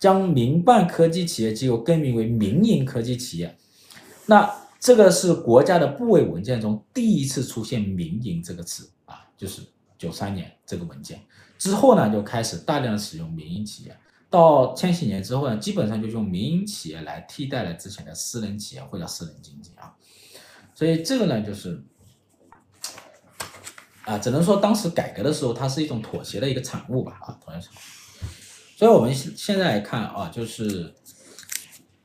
[0.00, 3.56] 将民办科技企业机构更名为民营科技企业。
[4.26, 9.62] 那这个是国家的部委文件中第一次出现“民营”这个词啊，就是
[9.96, 11.20] 九三年这个文件
[11.58, 13.96] 之后呢，就开始大量使用民营企业。
[14.30, 19.94] 到千禧年之后呢，基本上就用民营企业来替代了之前的私人企业或者私人经济啊，
[20.78, 21.82] 所以这个呢就是
[24.04, 27.76] 啊，只能说当时改革的时候，它是一种妥协的一个产物吧啊，妥协产物。
[28.76, 30.94] 所以我们现现在来看啊，就是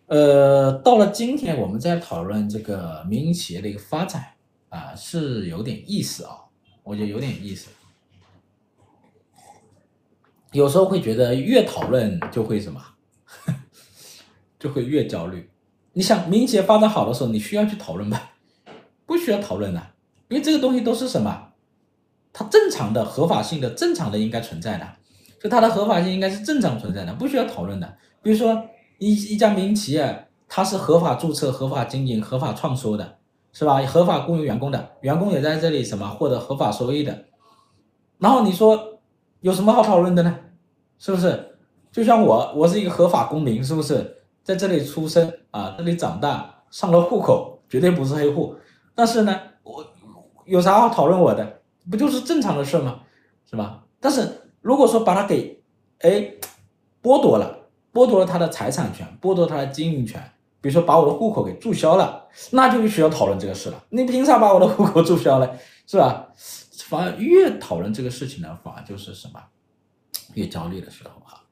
[0.08, 4.26] 呃，到了今天我们在讨论这个民营企业的一个发展
[4.70, 6.32] 啊，是有点意思啊，
[6.82, 7.70] 我觉得有点意思。
[10.52, 12.84] 有时候会觉得越讨论就会什么，
[14.58, 15.48] 就会越焦虑。
[15.94, 18.20] 你想民营企业发展好的时候，你需要去讨论吗？
[19.24, 19.82] 不需要讨论的，
[20.28, 21.48] 因为这个东西都是什么？
[22.34, 24.86] 它正常的、合法性的、正常的应该存在的，
[25.42, 27.98] 就它的合法性应该是正常存在的，不需要讨论的。
[28.22, 28.62] 比如说
[28.98, 33.18] 一一家民营企业，它是合法注册、合法经营、合法创收的，
[33.54, 33.82] 是吧？
[33.86, 37.26] 合法雇佣员工的，员工也在这里什么获得合法收益的。
[38.18, 38.90] 然后你说。
[39.44, 40.40] 有什么好讨论的呢？
[40.98, 41.58] 是不是？
[41.92, 44.24] 就像我，我是一个合法公民，是不是？
[44.42, 48.56] 在这里出生啊，这里长大，上了户口，绝对不是黑户。
[48.96, 49.86] 但是呢，我
[50.46, 51.62] 有啥好讨论我的？
[51.90, 53.02] 不就是正常的事吗？
[53.50, 53.84] 是吧？
[54.00, 55.62] 但是如果说把他给
[56.00, 56.34] 哎
[57.02, 60.22] 剥夺了，剥夺了他的财产权，剥夺他的经营权，
[60.62, 63.84] 比如说把我的户口给注销了，那就需要讨论这个事了。
[63.90, 65.58] 你凭啥把我的户口注销了？
[65.86, 66.28] 是吧？
[66.88, 69.42] 反而越讨论这个事情呢，反而就是什么，
[70.36, 71.44] 越焦虑的时候啊。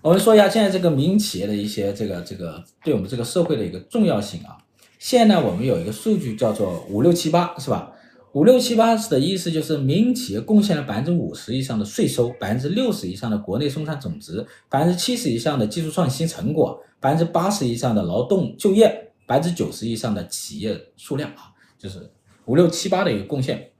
[0.00, 4.56] 我们说一下现在这个民营企业的一些这个这个对我们这个社会的一个重要性啊。
[4.98, 7.92] 现在呢，我们有一个数据叫做五六七八，是吧？
[8.32, 22.10] 五六七八的意思就是民营企业贡献了百分之五十以上的税收，百分之六十以上的国内生产总值，百分之七十以上的技术创新成果，百分之八十以上的劳动就业，百分之九十以上的企业数量啊，就是
[22.44, 23.70] 五六七八的一个贡献。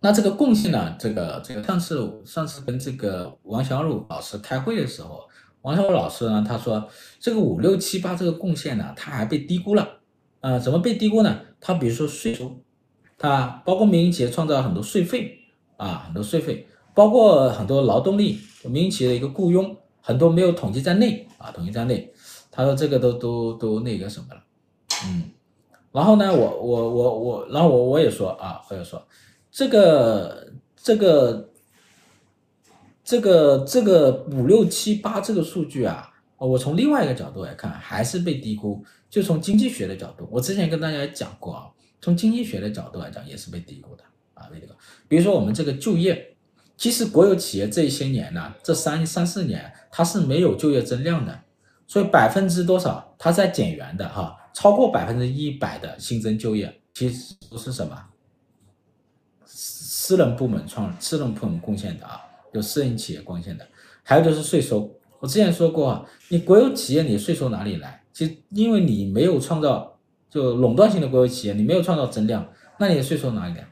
[0.00, 5.20] 那这个贡献呢，这个这个上次上次跟这个王小鲁老师开会的时候，
[5.62, 9.99] 王小鲁老师呢他说这个五六七八这个贡献呢，他还被低估了。
[10.40, 11.40] 呃，怎么被低估呢？
[11.60, 12.50] 他比如说税收。
[13.22, 15.38] 它包括民营企业创造很多税费
[15.76, 22.10] 啊，很多税费，包括很多劳动力，民营企业的一个雇佣，很多没有统计在内啊，统计在内。
[22.50, 24.42] 他说这个都都都那个什么了，
[25.04, 25.24] 嗯，
[25.92, 29.06] 然后呢，我我我我，然后我我也说啊，我也说
[29.50, 31.50] 这个这个
[33.04, 38.82] 这个这个五六七八这个数据啊，我从另外一个角度来看，还是被低估。
[39.10, 41.66] 就从经济学的角度，我之前跟大家讲过啊。
[42.02, 44.72] 从经济学的角度来讲，也是被低估的啊，被低估。
[45.06, 46.34] 比如说我们这个就业，
[46.78, 51.42] 其实国有企业这些年呢，这三三四年它是没有就业增量的，
[51.86, 58.06] 所以百分之多少它在减员的哈，超过百分之一百的新增就业，其实都是什么？
[59.44, 62.22] 私人部门创私人部门贡献的啊，
[62.54, 63.68] 有私营企业贡献的，
[64.02, 64.90] 还有就是税收。
[65.18, 67.99] 我之前说过啊，你国有企业你税收哪里来？
[68.12, 69.88] 其实因为你没有创造。
[70.30, 73.66] 就垄断性的国有企业，你没有创造增量，那你的税收哪里来？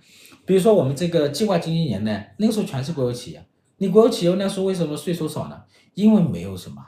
[0.44, 3.46] 比如说我们这个计划经济年代，那个时候全是国有企业，
[3.76, 5.62] 你国有企业那时候为什么税收少呢？
[5.94, 6.82] 因为没有什么，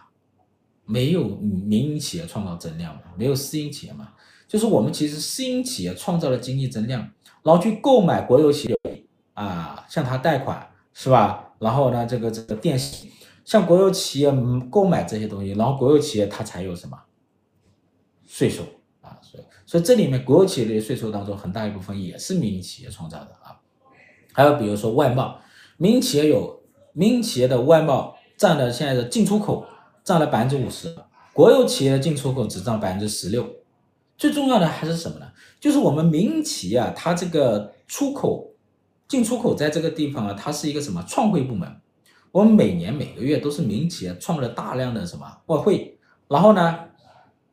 [0.84, 4.08] 没有民营企业创造增量嘛，没有私营企业嘛，
[4.48, 7.08] 就是我们其实私营企业创造了经济增量，
[7.44, 11.52] 然后去购买国有企业啊，向他贷款是吧？
[11.60, 13.08] 然后呢，这个这个电信
[13.44, 14.32] 向国有企业
[14.68, 16.98] 购买这些东西，然后国有企业它才有什么
[18.30, 18.62] 税收
[19.00, 19.18] 啊。
[19.20, 23.58] 所以所以这里面国有企业的税收当中，很大一部分也是民营企业创造的啊。
[24.32, 25.40] 还有比如说外贸，
[25.76, 26.62] 民营企业有
[26.92, 29.66] 民营企业的外贸占了现在的进出口
[30.04, 30.94] 占了百分之五十，
[31.32, 33.44] 国有企业的进出口只占百分之十六。
[34.16, 35.26] 最重要的还是什么呢？
[35.58, 38.54] 就是我们民营企业啊，它这个出口
[39.08, 41.68] 进出口在这个地方啊，它是一个什么创汇部门？
[42.30, 46.78] 我们每年每个月都是民营企业创了大量的什么外汇，然后呢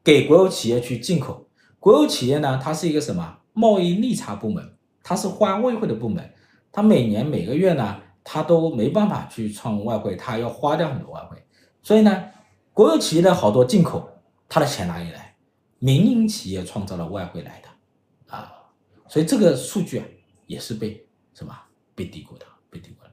[0.08, 1.50] 给国有企业去进口。
[1.82, 4.78] 国有企业呢，它是一个什么贸易逆差部门？
[5.04, 6.34] 它是花外汇的部门，
[6.72, 11.46] 它每年每个月呢，它都没办法去创外汇，它要花掉很多外汇。
[11.84, 12.24] 所以呢，
[12.72, 14.10] 国有企业的好多进口，
[14.48, 15.36] 它的钱哪里来？
[15.80, 18.50] 民营企业创造了外汇来的啊，
[19.10, 20.06] 所以这个数据啊，
[20.46, 21.54] 也是被什么
[21.94, 23.12] 被低估的，被低估的。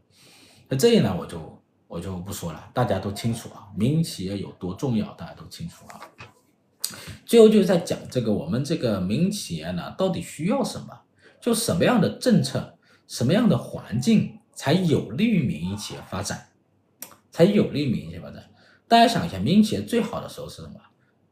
[0.69, 6.01] 那这里呢，我就我就不说了，大家都清楚啊，民营企业有多重要，大家都清楚啊。
[7.25, 11.01] 最后就是在讲这个，我们这个民营企业呢，到底需要什么？
[11.41, 16.49] 就什么样的政策，什么样的环境才有利于民营企业发展，
[17.31, 18.51] 才有利于民营企业发展？
[18.89, 20.81] 大家想一下，民营企业最好的时候是什么？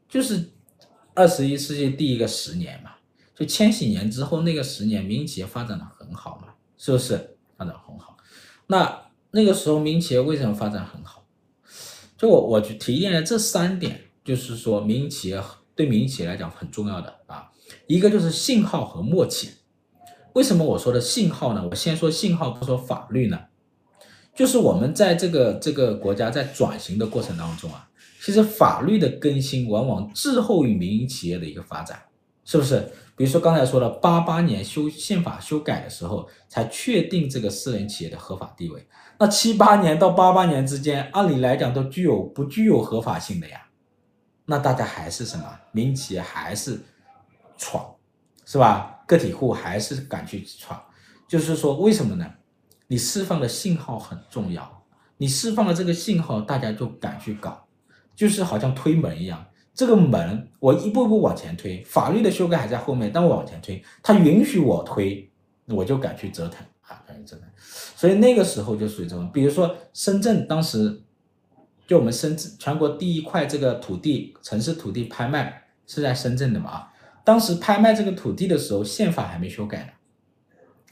[0.07, 0.51] 就是
[1.13, 2.91] 二十一世纪第一个十年嘛，
[3.35, 7.37] 就千禧年之后那个十年，民营企业发展的很好嘛，是不是？
[7.57, 8.17] 发展很好。
[8.67, 11.25] 那那个时候民营企业为什么发展很好？
[12.17, 15.41] 就我我去提炼了这三点，就是说民营企业。
[15.75, 17.49] 对民营企业来讲很重要的啊，
[17.87, 19.49] 一个就是信号和默契。
[20.33, 21.67] 为什么我说的信号呢？
[21.67, 23.39] 我先说信号，不说法律呢。
[24.35, 27.89] 就是我们在这个这个国家在转型的过程当中啊，
[28.21, 31.99] 其实法律的更新往往滞后于民营企业的一个发展，
[32.45, 32.87] 是不是？
[33.15, 38.85] 比如说刚才说了，八八年修宪法修改的时候才确定这个私人企业的合法地位，
[39.17, 43.59] 那七八年到八八年之间，按理来讲都具有不具有合法性的呀？
[44.45, 45.45] 那大家还是什么？
[45.71, 46.77] 民营企业还是
[47.57, 47.95] 闯，
[48.45, 48.99] 是吧？
[49.07, 50.81] 个体户还是敢去闯，
[51.27, 52.29] 就是说，为什么呢？
[52.87, 54.83] 你释放的信号很重要，
[55.17, 57.65] 你释放了这个信号，大家就敢去搞，
[58.15, 65.31] 就是好像推门一样，这个门我一步步往前推，法律的修改还在后面，但我往前推，它允许我推，
[65.67, 67.47] 我就敢去折腾啊，敢去折腾。
[67.95, 71.02] 所以那个时候就属于这种，比如说深圳当时。
[71.85, 76.69] 就我们深圳全国第一块这个土地，城市土地拍卖是在深圳的嘛？
[76.69, 76.93] 啊，
[77.25, 79.87] 当时拍卖这个土地的时候，宪法还没修改呢。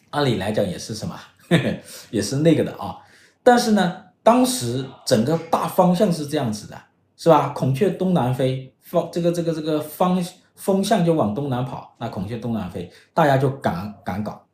[0.10, 1.16] 按理来讲也是什么，
[1.50, 1.76] 呵 呵
[2.10, 2.98] 也是那个的啊。
[3.42, 6.78] 但是呢，当时整个大方向是这样子的，
[7.16, 7.50] 是吧？
[7.56, 10.22] 孔雀东南飞，方这个这个这个方
[10.56, 14.46] 风向就往东南跑，那孔雀东南飞，大家就敢敢搞。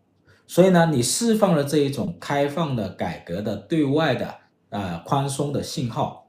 [0.46, 4.36] 所以呢，你释放了这一种开放的、改革的、对外的、
[4.70, 6.27] 呃宽松的信号。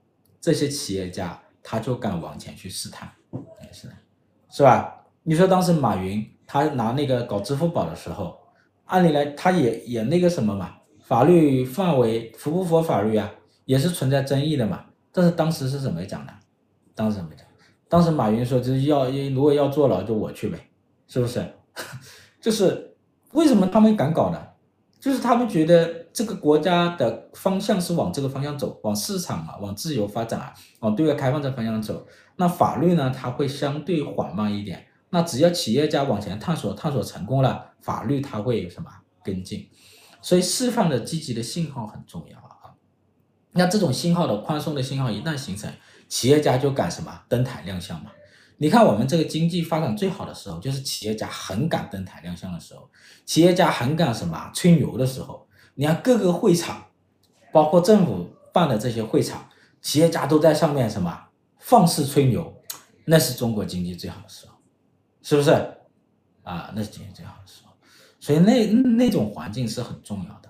[0.48, 3.06] 这些企业家他就敢往前去试探，
[3.70, 3.86] 是，
[4.50, 5.04] 是吧？
[5.22, 8.34] 你说当时马云他拿那个搞支付宝的时候，
[8.86, 13.30] 按理来他也也那个什么嘛，法律范围符不符合法律啊，
[13.66, 14.86] 也是存在争议的嘛。
[15.12, 16.32] 但是当时是怎么讲的？
[16.94, 17.46] 当时怎么讲？
[17.90, 20.58] 当时马云说就是要如果要坐牢就我去呗，
[21.06, 21.44] 是不是？
[22.40, 22.96] 就是
[23.32, 24.42] 为什么他们敢搞呢？
[24.98, 32.04] 就是他们觉得这个国家的方向是往这个方向走，往市场啊，往自由发展啊，往对外开放这方向走。
[32.34, 34.84] 那法律呢，它会相对缓慢一点。
[35.10, 38.90] 那只要企业家往前探索，探索成功了，法律它会有什么
[39.22, 39.68] 跟进？
[40.20, 42.74] 所以释放的积极的信号很重要啊。
[43.52, 45.72] 那这种信号的宽松的信号一旦形成，
[46.08, 48.10] 企业家就敢什么登台亮相嘛。
[48.56, 52.90] 你看我们这个经济发展最好的时候，就是企业家很敢登台亮相的时候，
[53.24, 55.46] 企业家很敢什么吹牛的时候。
[55.80, 56.86] 你看各个会场，
[57.52, 59.48] 包括政府办的这些会场，
[59.80, 61.16] 企业家都在上面什么
[61.58, 62.52] 放肆吹牛，
[63.04, 64.54] 那是中国经济最好的时候，
[65.22, 65.52] 是不是？
[66.42, 67.72] 啊，那是经济最好的时候。
[68.18, 68.66] 所以那
[68.96, 70.48] 那种环境是很重要的。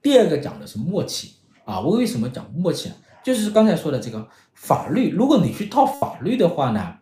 [0.00, 1.34] 第二个讲的是默契
[1.64, 2.94] 啊，我为什么讲默契呢？
[3.24, 6.98] 就是刚才说的这个法律，如果你去套法律的话呢，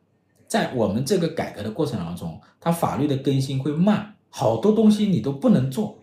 [0.49, 5.99] 在我们这个改革的过程当中，它法律的更新会慢，好多东西你都不能做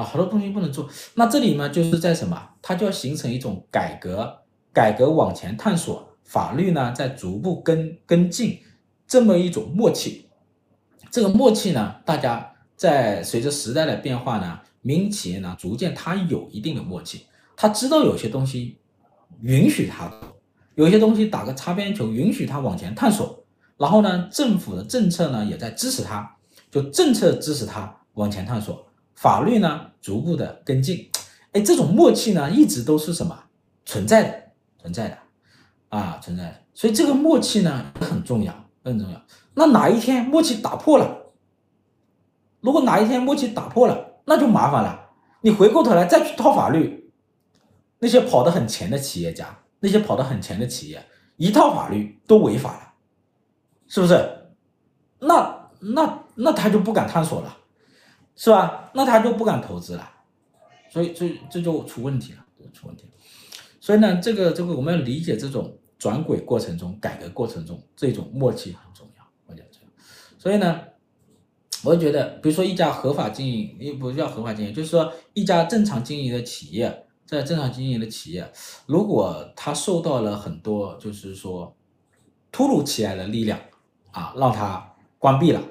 [0.00, 0.88] 啊，好多东西不能做。
[1.14, 2.48] 那这里呢，就是在什么？
[2.62, 4.42] 它就要形成一种改革，
[4.72, 8.58] 改革往前探索，法律呢在逐步跟跟进
[9.06, 10.28] 这么一种默契。
[11.10, 17.26] 这个默契呢，大家在随着时代的变化呢，民营企业呢逐渐它有一定的默契，
[17.56, 18.78] 它知道有些东西。
[19.42, 20.12] 允许他
[20.74, 23.42] 有些东西打个擦边球，允许他往前探索。
[23.78, 26.36] 然后呢，政府的政策呢也在支持他，
[26.70, 28.84] 就政策支持他往前探索，
[29.20, 31.10] 法律呢逐步的跟进。
[31.52, 33.44] 哎，这种默契呢一直都是什么
[33.84, 34.42] 存在的，
[34.80, 35.18] 存在的
[35.90, 36.54] 啊，存在的。
[36.72, 39.20] 所以这个默契呢很重要，很重要。
[39.52, 41.32] 那哪一天默契打破了？
[42.60, 45.10] 如果哪一天默契打破了，那就麻烦了。
[45.42, 47.12] 你回过头来再去套法律。
[47.98, 51.04] 那些跑得很前的企业家，那些跑得很前的企业，
[51.36, 52.94] 一套法律都违法了，
[53.86, 54.46] 是不是？
[55.18, 57.58] 那那那他就不敢探索了，
[58.42, 58.90] 是吧？
[58.94, 60.10] 那他就不敢投资了，
[60.88, 62.38] 所以这这就出问题了，
[62.72, 63.10] 出问题了。
[63.78, 69.90] 所以呢，这个这个我们要理解这种转轨过程中、改革过程中这种默契很重要，我觉得这样。
[70.38, 70.80] 所以呢，
[71.84, 77.06] 我觉得，比如说一家合法经营，也不叫合法经营，就是说一家正常经营的企业。
[77.26, 78.50] 在正常经营的企业，
[78.86, 81.76] 如果它受到了很多就是说
[82.50, 83.60] 突如其来的力量
[84.10, 85.62] 啊，让它关闭了，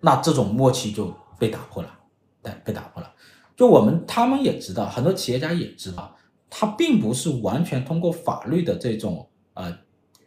[0.00, 1.98] 那这种默契就被打破了，
[2.40, 3.12] 对，被打破了。
[3.56, 6.16] 就我们他们也知道，很多企业家也知道，
[6.48, 9.76] 它并不是完全通过法律的这种呃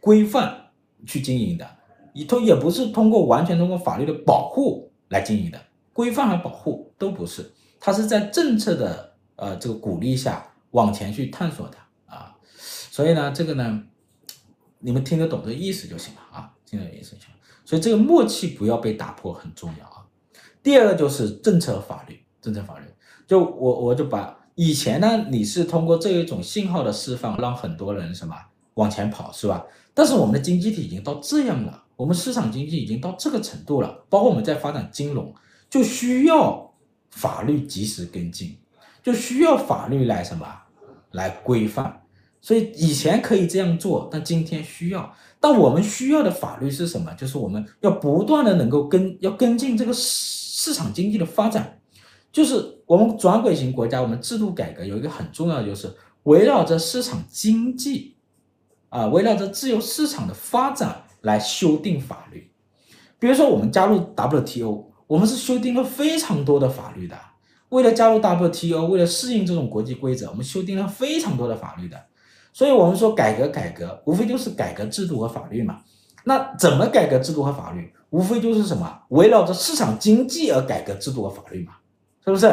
[0.02, 0.72] 规范
[1.06, 1.78] 去经营的，
[2.14, 5.62] 也通也不是通过完全通过法律的保护来经营的，
[5.94, 9.14] 规范和保护都不是，它是在政策的。
[9.36, 13.84] 呃，这个鼓励下往前去探索的啊，所以呢，这个呢，
[14.78, 17.36] 你们听得懂这意思就行了啊，听得懂意思就行了。
[17.66, 19.86] 所以这个默契不要被打破很重要。
[20.64, 22.86] 第二个就是政策法律，政策法律，
[23.28, 28.36] 就我我就把以前呢，你是通过这一种信号的释放，让很多人什么
[28.76, 29.66] 往前跑，是吧？
[29.94, 35.34] 但是我们的经济体已经到这样了，我们市场经济已经到这个程度了，包括我们在发展金融，
[35.70, 36.74] 就需要
[37.12, 38.58] 法律及时跟进。
[39.04, 40.48] 就需要法律来什么
[41.12, 42.04] 来规范，
[42.40, 45.14] 所以以前可以这样做，但今天需要。
[45.42, 47.14] 但我们需要的法律是什么？
[47.16, 49.92] 就是我们要不断的能够跟要跟进这个
[50.56, 51.80] 市场经济的发展。
[52.32, 55.92] 就是我们转轨型国家，我们制度改革有一个很重要的，就是
[56.24, 58.16] 围绕着市场经济
[58.90, 62.52] 啊，围绕着自由市场的发展来修订法律。
[63.18, 67.18] 比如说我们加入 WTO，我们是修订了非常多的法律的。
[67.70, 72.00] 为了加入 WTO，为了适应这种国际规则，我们修订了非常多的法律的。
[72.54, 75.82] 所以，我们说改革改革，无非就是改革制度和法律嘛。
[76.24, 77.92] 那怎么改革制度和法律？
[78.14, 79.02] 无非就是什么？
[79.10, 81.74] 围绕着市场经济而改革制度和法律嘛，
[82.24, 82.48] 是不是？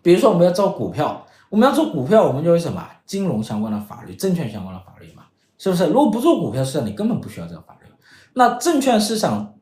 [0.00, 2.88] 比如说，我们要做股票，我们要做股票，我们就有什么？
[3.04, 5.24] 金融相关的法律、证券相关的法律嘛，
[5.58, 5.88] 是不是？
[5.88, 7.86] 如果不做股票市场，你根本不需要这个法律。
[8.34, 9.54] 那证券市场、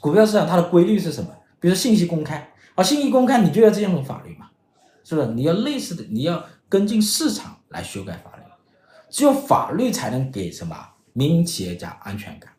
[0.00, 1.30] 股票市场它的规律是什么？
[1.60, 2.50] 比如说信息公开。
[2.74, 4.46] 而信息公开，你就要这样的法律嘛，
[5.04, 5.28] 是不是？
[5.28, 8.42] 你要类似的，你要跟进市场来修改法律，
[9.10, 10.74] 只有法律才能给什么
[11.12, 12.51] 民营企业家安全感，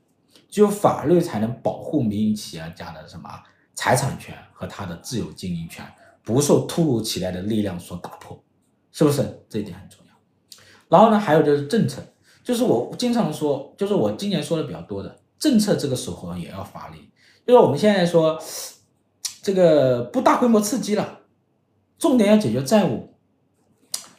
[0.54, 3.28] 只有法律才能保护民营企业家的什么
[3.74, 5.84] 财产权和他的自由经营权
[6.24, 8.40] 不受突如其来的力量所打破，
[8.92, 9.44] 是不是？
[9.50, 10.14] 这一点很重要。
[10.90, 12.04] 然后呢，还有就是政策，
[12.44, 17.10] 就是我经常说，就是我今年说的比较多的政策，这个时候也要发力，
[17.48, 18.40] 就是我们现在说。
[19.42, 21.20] 这个不大规模刺激了，
[22.00, 23.14] 重点要解决债务。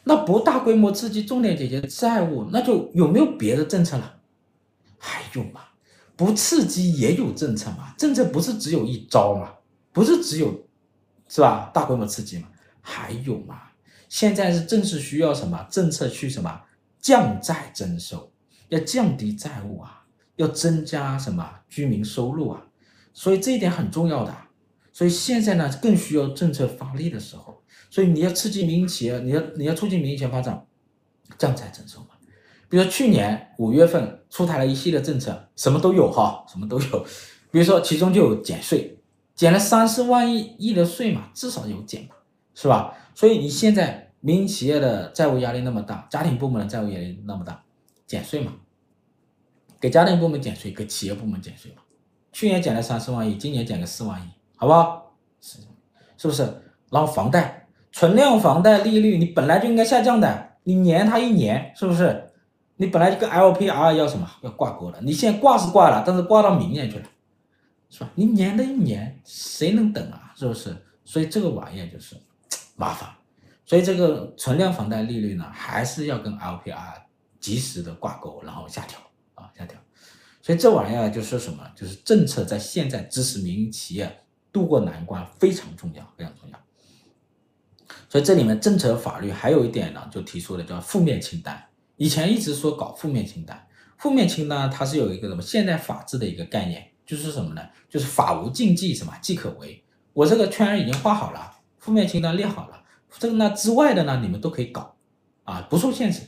[0.03, 4.17] 那不大规模刺激，重点解决债务，那就有没有别的政策了？
[4.99, 5.61] 还有吗？
[6.15, 7.93] 不刺激也有政策嘛？
[7.97, 9.53] 政策不是只有一招嘛？
[9.91, 10.67] 不是只有，
[11.27, 11.71] 是吧？
[11.73, 12.47] 大规模刺激嘛？
[12.81, 13.61] 还有嘛？
[14.07, 16.61] 现在是正是需要什么政策去什么
[16.99, 18.31] 降债增收，
[18.69, 20.05] 要降低债务啊，
[20.37, 22.67] 要增加什么居民收入啊？
[23.13, 24.33] 所以这一点很重要的。
[24.93, 27.61] 所以现在呢，更需要政策发力的时候。
[27.89, 30.65] 所以你要刺激民营企业，你要你要促进民营企业发展，
[31.37, 32.07] 降债增收嘛。
[32.69, 37.05] 比如说去年五月份出台了一系列政策，什么都有哈，什么都有。
[37.51, 38.99] 比如说其中就有减税，
[39.33, 42.15] 减了三十万亿亿的税嘛，至少有减嘛，
[42.53, 42.93] 是吧？
[43.13, 47.63] 所以你现在民营企业的债务压力那么大，家庭部门的债务压力那么大，
[48.05, 48.51] 减税嘛，
[49.79, 51.81] 给家庭部门减税，给企业部门减税嘛。
[52.33, 54.25] 去年减了三十万亿，今年减个四万亿，
[54.57, 55.15] 好不好？
[55.39, 55.59] 是
[56.17, 56.43] 是不是？
[56.91, 57.67] 然后房贷。
[57.91, 62.24] 存量房贷利率你本来就应该下降的，你延它一年是不是？
[62.77, 67.05] 你本来就跟 LPR 要什么要挂钩了，你现在挂是挂了，但是挂到明年去了，
[67.89, 68.09] 是吧？
[68.15, 70.33] 你年的一年，谁能等啊？
[70.35, 70.75] 是不是？
[71.05, 72.17] 所以这个玩意儿就是
[72.75, 73.09] 麻烦，
[73.65, 77.01] 所以这个存量房贷利率呢，还是要跟 LPR
[77.39, 78.99] 及时的挂钩，然后下调
[79.35, 79.79] 啊下调。
[80.41, 81.63] 所以这玩意儿就是什么？
[81.75, 86.59] 就是政策在现在支持民营企业渡过难关非常重要，非常重要。
[88.09, 91.63] 所以这里面政策法律还有一点呢，就提出了叫负面清单。
[91.97, 93.67] 以前一直说搞负面清单，
[93.97, 97.61] 负面清单它是有一个什么现代法治的一个概念，就是什么呢？
[97.89, 99.83] 就是法无禁忌，什么即可为。
[100.13, 102.83] 我这个圈已经画好了，负面清单列好了，
[103.17, 104.95] 这个那之外的呢，你们都可以搞，
[105.43, 106.21] 啊，不受限制。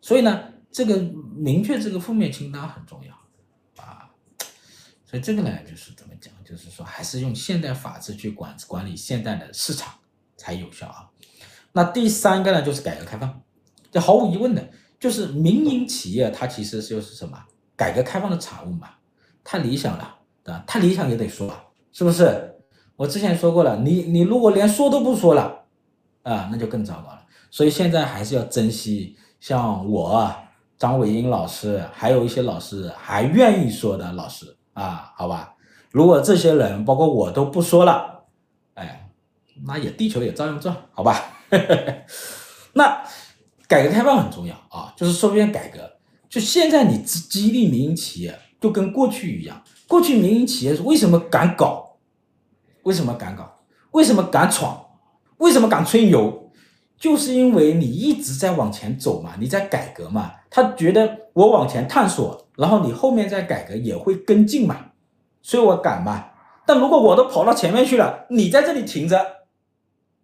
[0.00, 0.98] 所以呢，这个
[1.34, 3.14] 明确这个负面清单很重要，
[3.82, 4.08] 啊，
[5.04, 9.94] 所以这个呢，就是怎么讲，就是说还是用现代法治去管管理现代的市场
[10.36, 11.10] 才有效啊。
[11.72, 13.42] 那第三个呢，就是改革开放，
[13.90, 17.38] 这毫无疑问的，就是民营企业它其实就是什么
[17.76, 18.88] 改革开放的产物嘛，
[19.44, 20.64] 太理想了，对吧？
[20.66, 21.52] 太理想也得说，
[21.92, 22.54] 是不是？
[22.96, 25.64] 我之前说过了，你你如果连说都不说了，
[26.22, 27.22] 啊，那就更糟糕了。
[27.50, 30.34] 所以现在还是要珍惜像我
[30.78, 35.54] 张伟英老师，还有一些老师还愿意说的老师啊，好吧？
[35.90, 38.24] 如果这些人包括我都不说了，
[38.74, 39.10] 哎，
[39.66, 41.18] 那也地球也照样转，好吧？
[42.72, 43.02] 那
[43.68, 45.78] 改革开放很重要啊，就是说边改革。
[46.28, 49.62] 就现在你激激励民营企业，就跟过去一样。
[49.86, 51.96] 过去民营企业为什么敢搞？
[52.82, 53.60] 为什么敢搞？
[53.92, 54.84] 为什么敢闯？
[55.38, 56.50] 为什么敢吹牛？
[56.98, 60.32] 就是因为你一直在往前走嘛，你在改革嘛。
[60.50, 64.92] 他觉得我往前探索，然后你后面再改革也会跟进嘛，
[65.42, 66.30] 所以我敢嘛。
[66.66, 69.24] 但如果我都跑到前面去了，你在这里停着，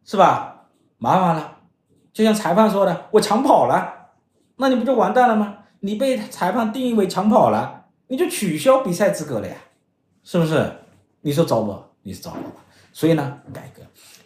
[0.04, 0.66] 是吧？
[0.98, 1.58] 麻烦了，
[2.12, 4.10] 就像裁判说的，我抢跑了，
[4.56, 5.58] 那你不就完蛋了吗？
[5.80, 9.56] 你被裁判定义为抢跑了，你就取消比赛资格了呀，
[10.22, 10.72] 是不是？
[11.22, 11.76] 你说糟不？
[12.02, 12.64] 你是糟了吧？
[12.92, 13.82] 所以呢，改革，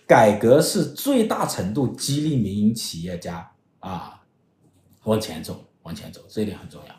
[0.06, 4.20] 改革是最大程度激励民营企业家啊
[5.04, 6.94] 往前走，往前走，这一点很重要。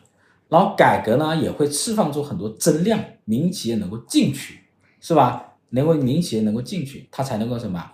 [0.48, 4.60] 然后改革呢，也会释放出很多增量，民营企业能够进去，
[5.00, 5.56] 是吧？
[5.70, 7.92] 能够民营企业能够进去，它才能够什么？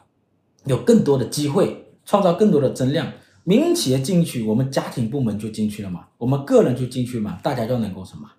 [0.66, 3.12] 有更多的机会，创造更多的增量。
[3.44, 8.30] 民营企业进去，我们家庭部门就进去了嘛，我们个人就进去嘛，大家就能够什么？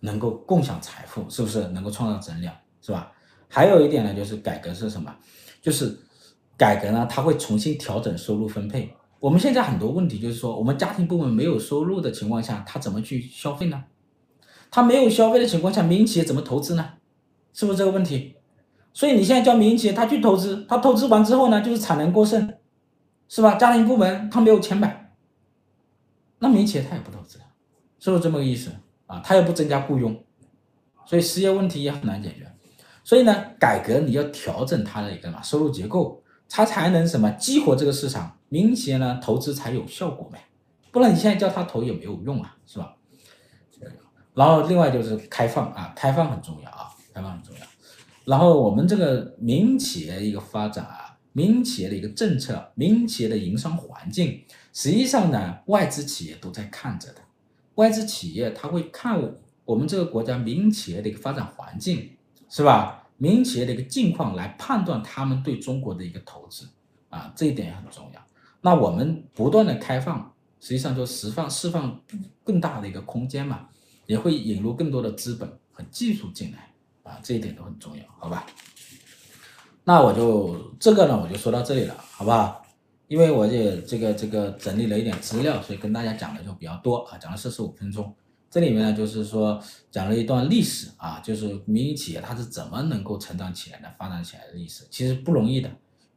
[0.00, 1.66] 能够共享财富，是不是？
[1.68, 3.10] 能够创造增量，是吧？
[3.48, 5.14] 还有一点呢，就是改革是什么？
[5.62, 5.98] 就是
[6.56, 8.94] 改革呢，它会重新调整收入分配。
[9.18, 13.84] 我们现在很多问题就是说，我们家庭部门没有收入的情况下，他怎么去消费呢？
[14.70, 16.86] 他没有消费的情况下，民营企业怎么投资呢？
[17.52, 18.36] 是不是这个问题？
[18.92, 22.54] 所以你现在叫民营企业，他去投资，他投资完之后呢，就是产能过剩，
[23.30, 23.54] 是吧？
[23.54, 25.14] 家庭部门他没有钱买，
[26.40, 27.38] 那民营企业他也不投资，
[28.00, 28.72] 是不是这么个意思
[29.06, 29.20] 啊？
[29.24, 30.24] 他也不增加雇佣，
[31.06, 32.52] 所以失业问题也很难解决。
[33.04, 40.46] 所以呢，改革你要调整它的一个嘛收入结构，它才能什么激活这个市场，民营企业呢投资才有效果呗，
[40.90, 42.96] 不然你现在叫他投也没有用啊，是吧？
[44.34, 47.60] 然后另外就是开放啊，开放很重要啊，开放很重要。
[48.24, 50.99] 然后我们这个民营企业一个发展啊，
[51.32, 57.20] 民营企业的一个政策，民营企业的营商环境，实际上呢，外资企业都在看着的。
[57.76, 59.20] 外资企业他会看
[59.64, 62.10] 我们这个国家民营企业的一个发展环境，
[62.48, 63.08] 是吧？
[63.16, 66.68] 民营企业的一个境况来判断他们对中国的一个投资
[67.10, 68.20] 啊，这一点也很重要。
[68.62, 72.00] 那我们不断的开放，实际上就释放释放
[72.42, 73.68] 更大的一个空间嘛，
[74.06, 76.72] 也会引入更多的资本和技术进来。
[77.02, 78.46] 啊，这一点都很重要，好吧？
[79.84, 82.62] 那我就这个呢，我就说到这里了，好不好？
[83.08, 88.14] 因为我也这个这个整理了一点资料，所以跟大家讲的就比较多啊，讲了四十五分钟。
[88.48, 89.60] 这里面呢，就是说
[89.90, 95.70] 讲了一段历史啊，就是民营企业它是怎么能够成长起来的、发展起来的历史，其实不容易的，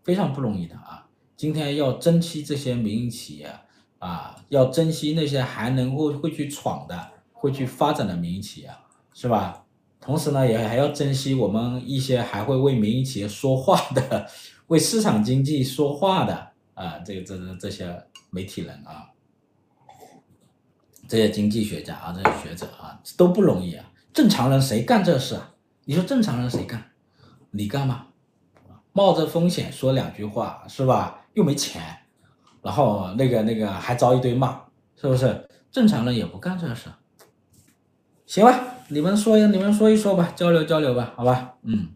[0.03, 1.07] 非常不容易的啊。
[1.35, 3.51] 今天要珍惜这些民营企业
[3.97, 8.69] 啊，要珍惜那些还能够会去闯的、会去发展的民营企业，
[9.13, 9.62] 是吧？
[10.03, 14.27] 同时呢，也还要珍惜我们一些还会为民营企业说话的、
[14.67, 16.51] 为市场经济说话的。
[16.73, 19.07] 啊，这个这这这些媒体人啊，
[21.07, 23.85] 这些经济学家啊，这些学者啊，都不容易啊。
[24.11, 25.53] 正常人谁干这事啊？
[25.85, 26.83] 你说正常人谁干？
[27.51, 28.07] 你干吗？
[28.91, 31.25] 冒着风险说两句话是吧？
[31.33, 31.81] 又没钱，
[32.61, 34.59] 然后那个那个还遭一堆骂，
[34.99, 35.47] 是不是？
[35.71, 36.89] 正常人也不干这事。
[38.25, 38.59] 行吧，
[38.89, 41.89] 你们说，你们说一说吧，交流交流吧，好吧，嗯。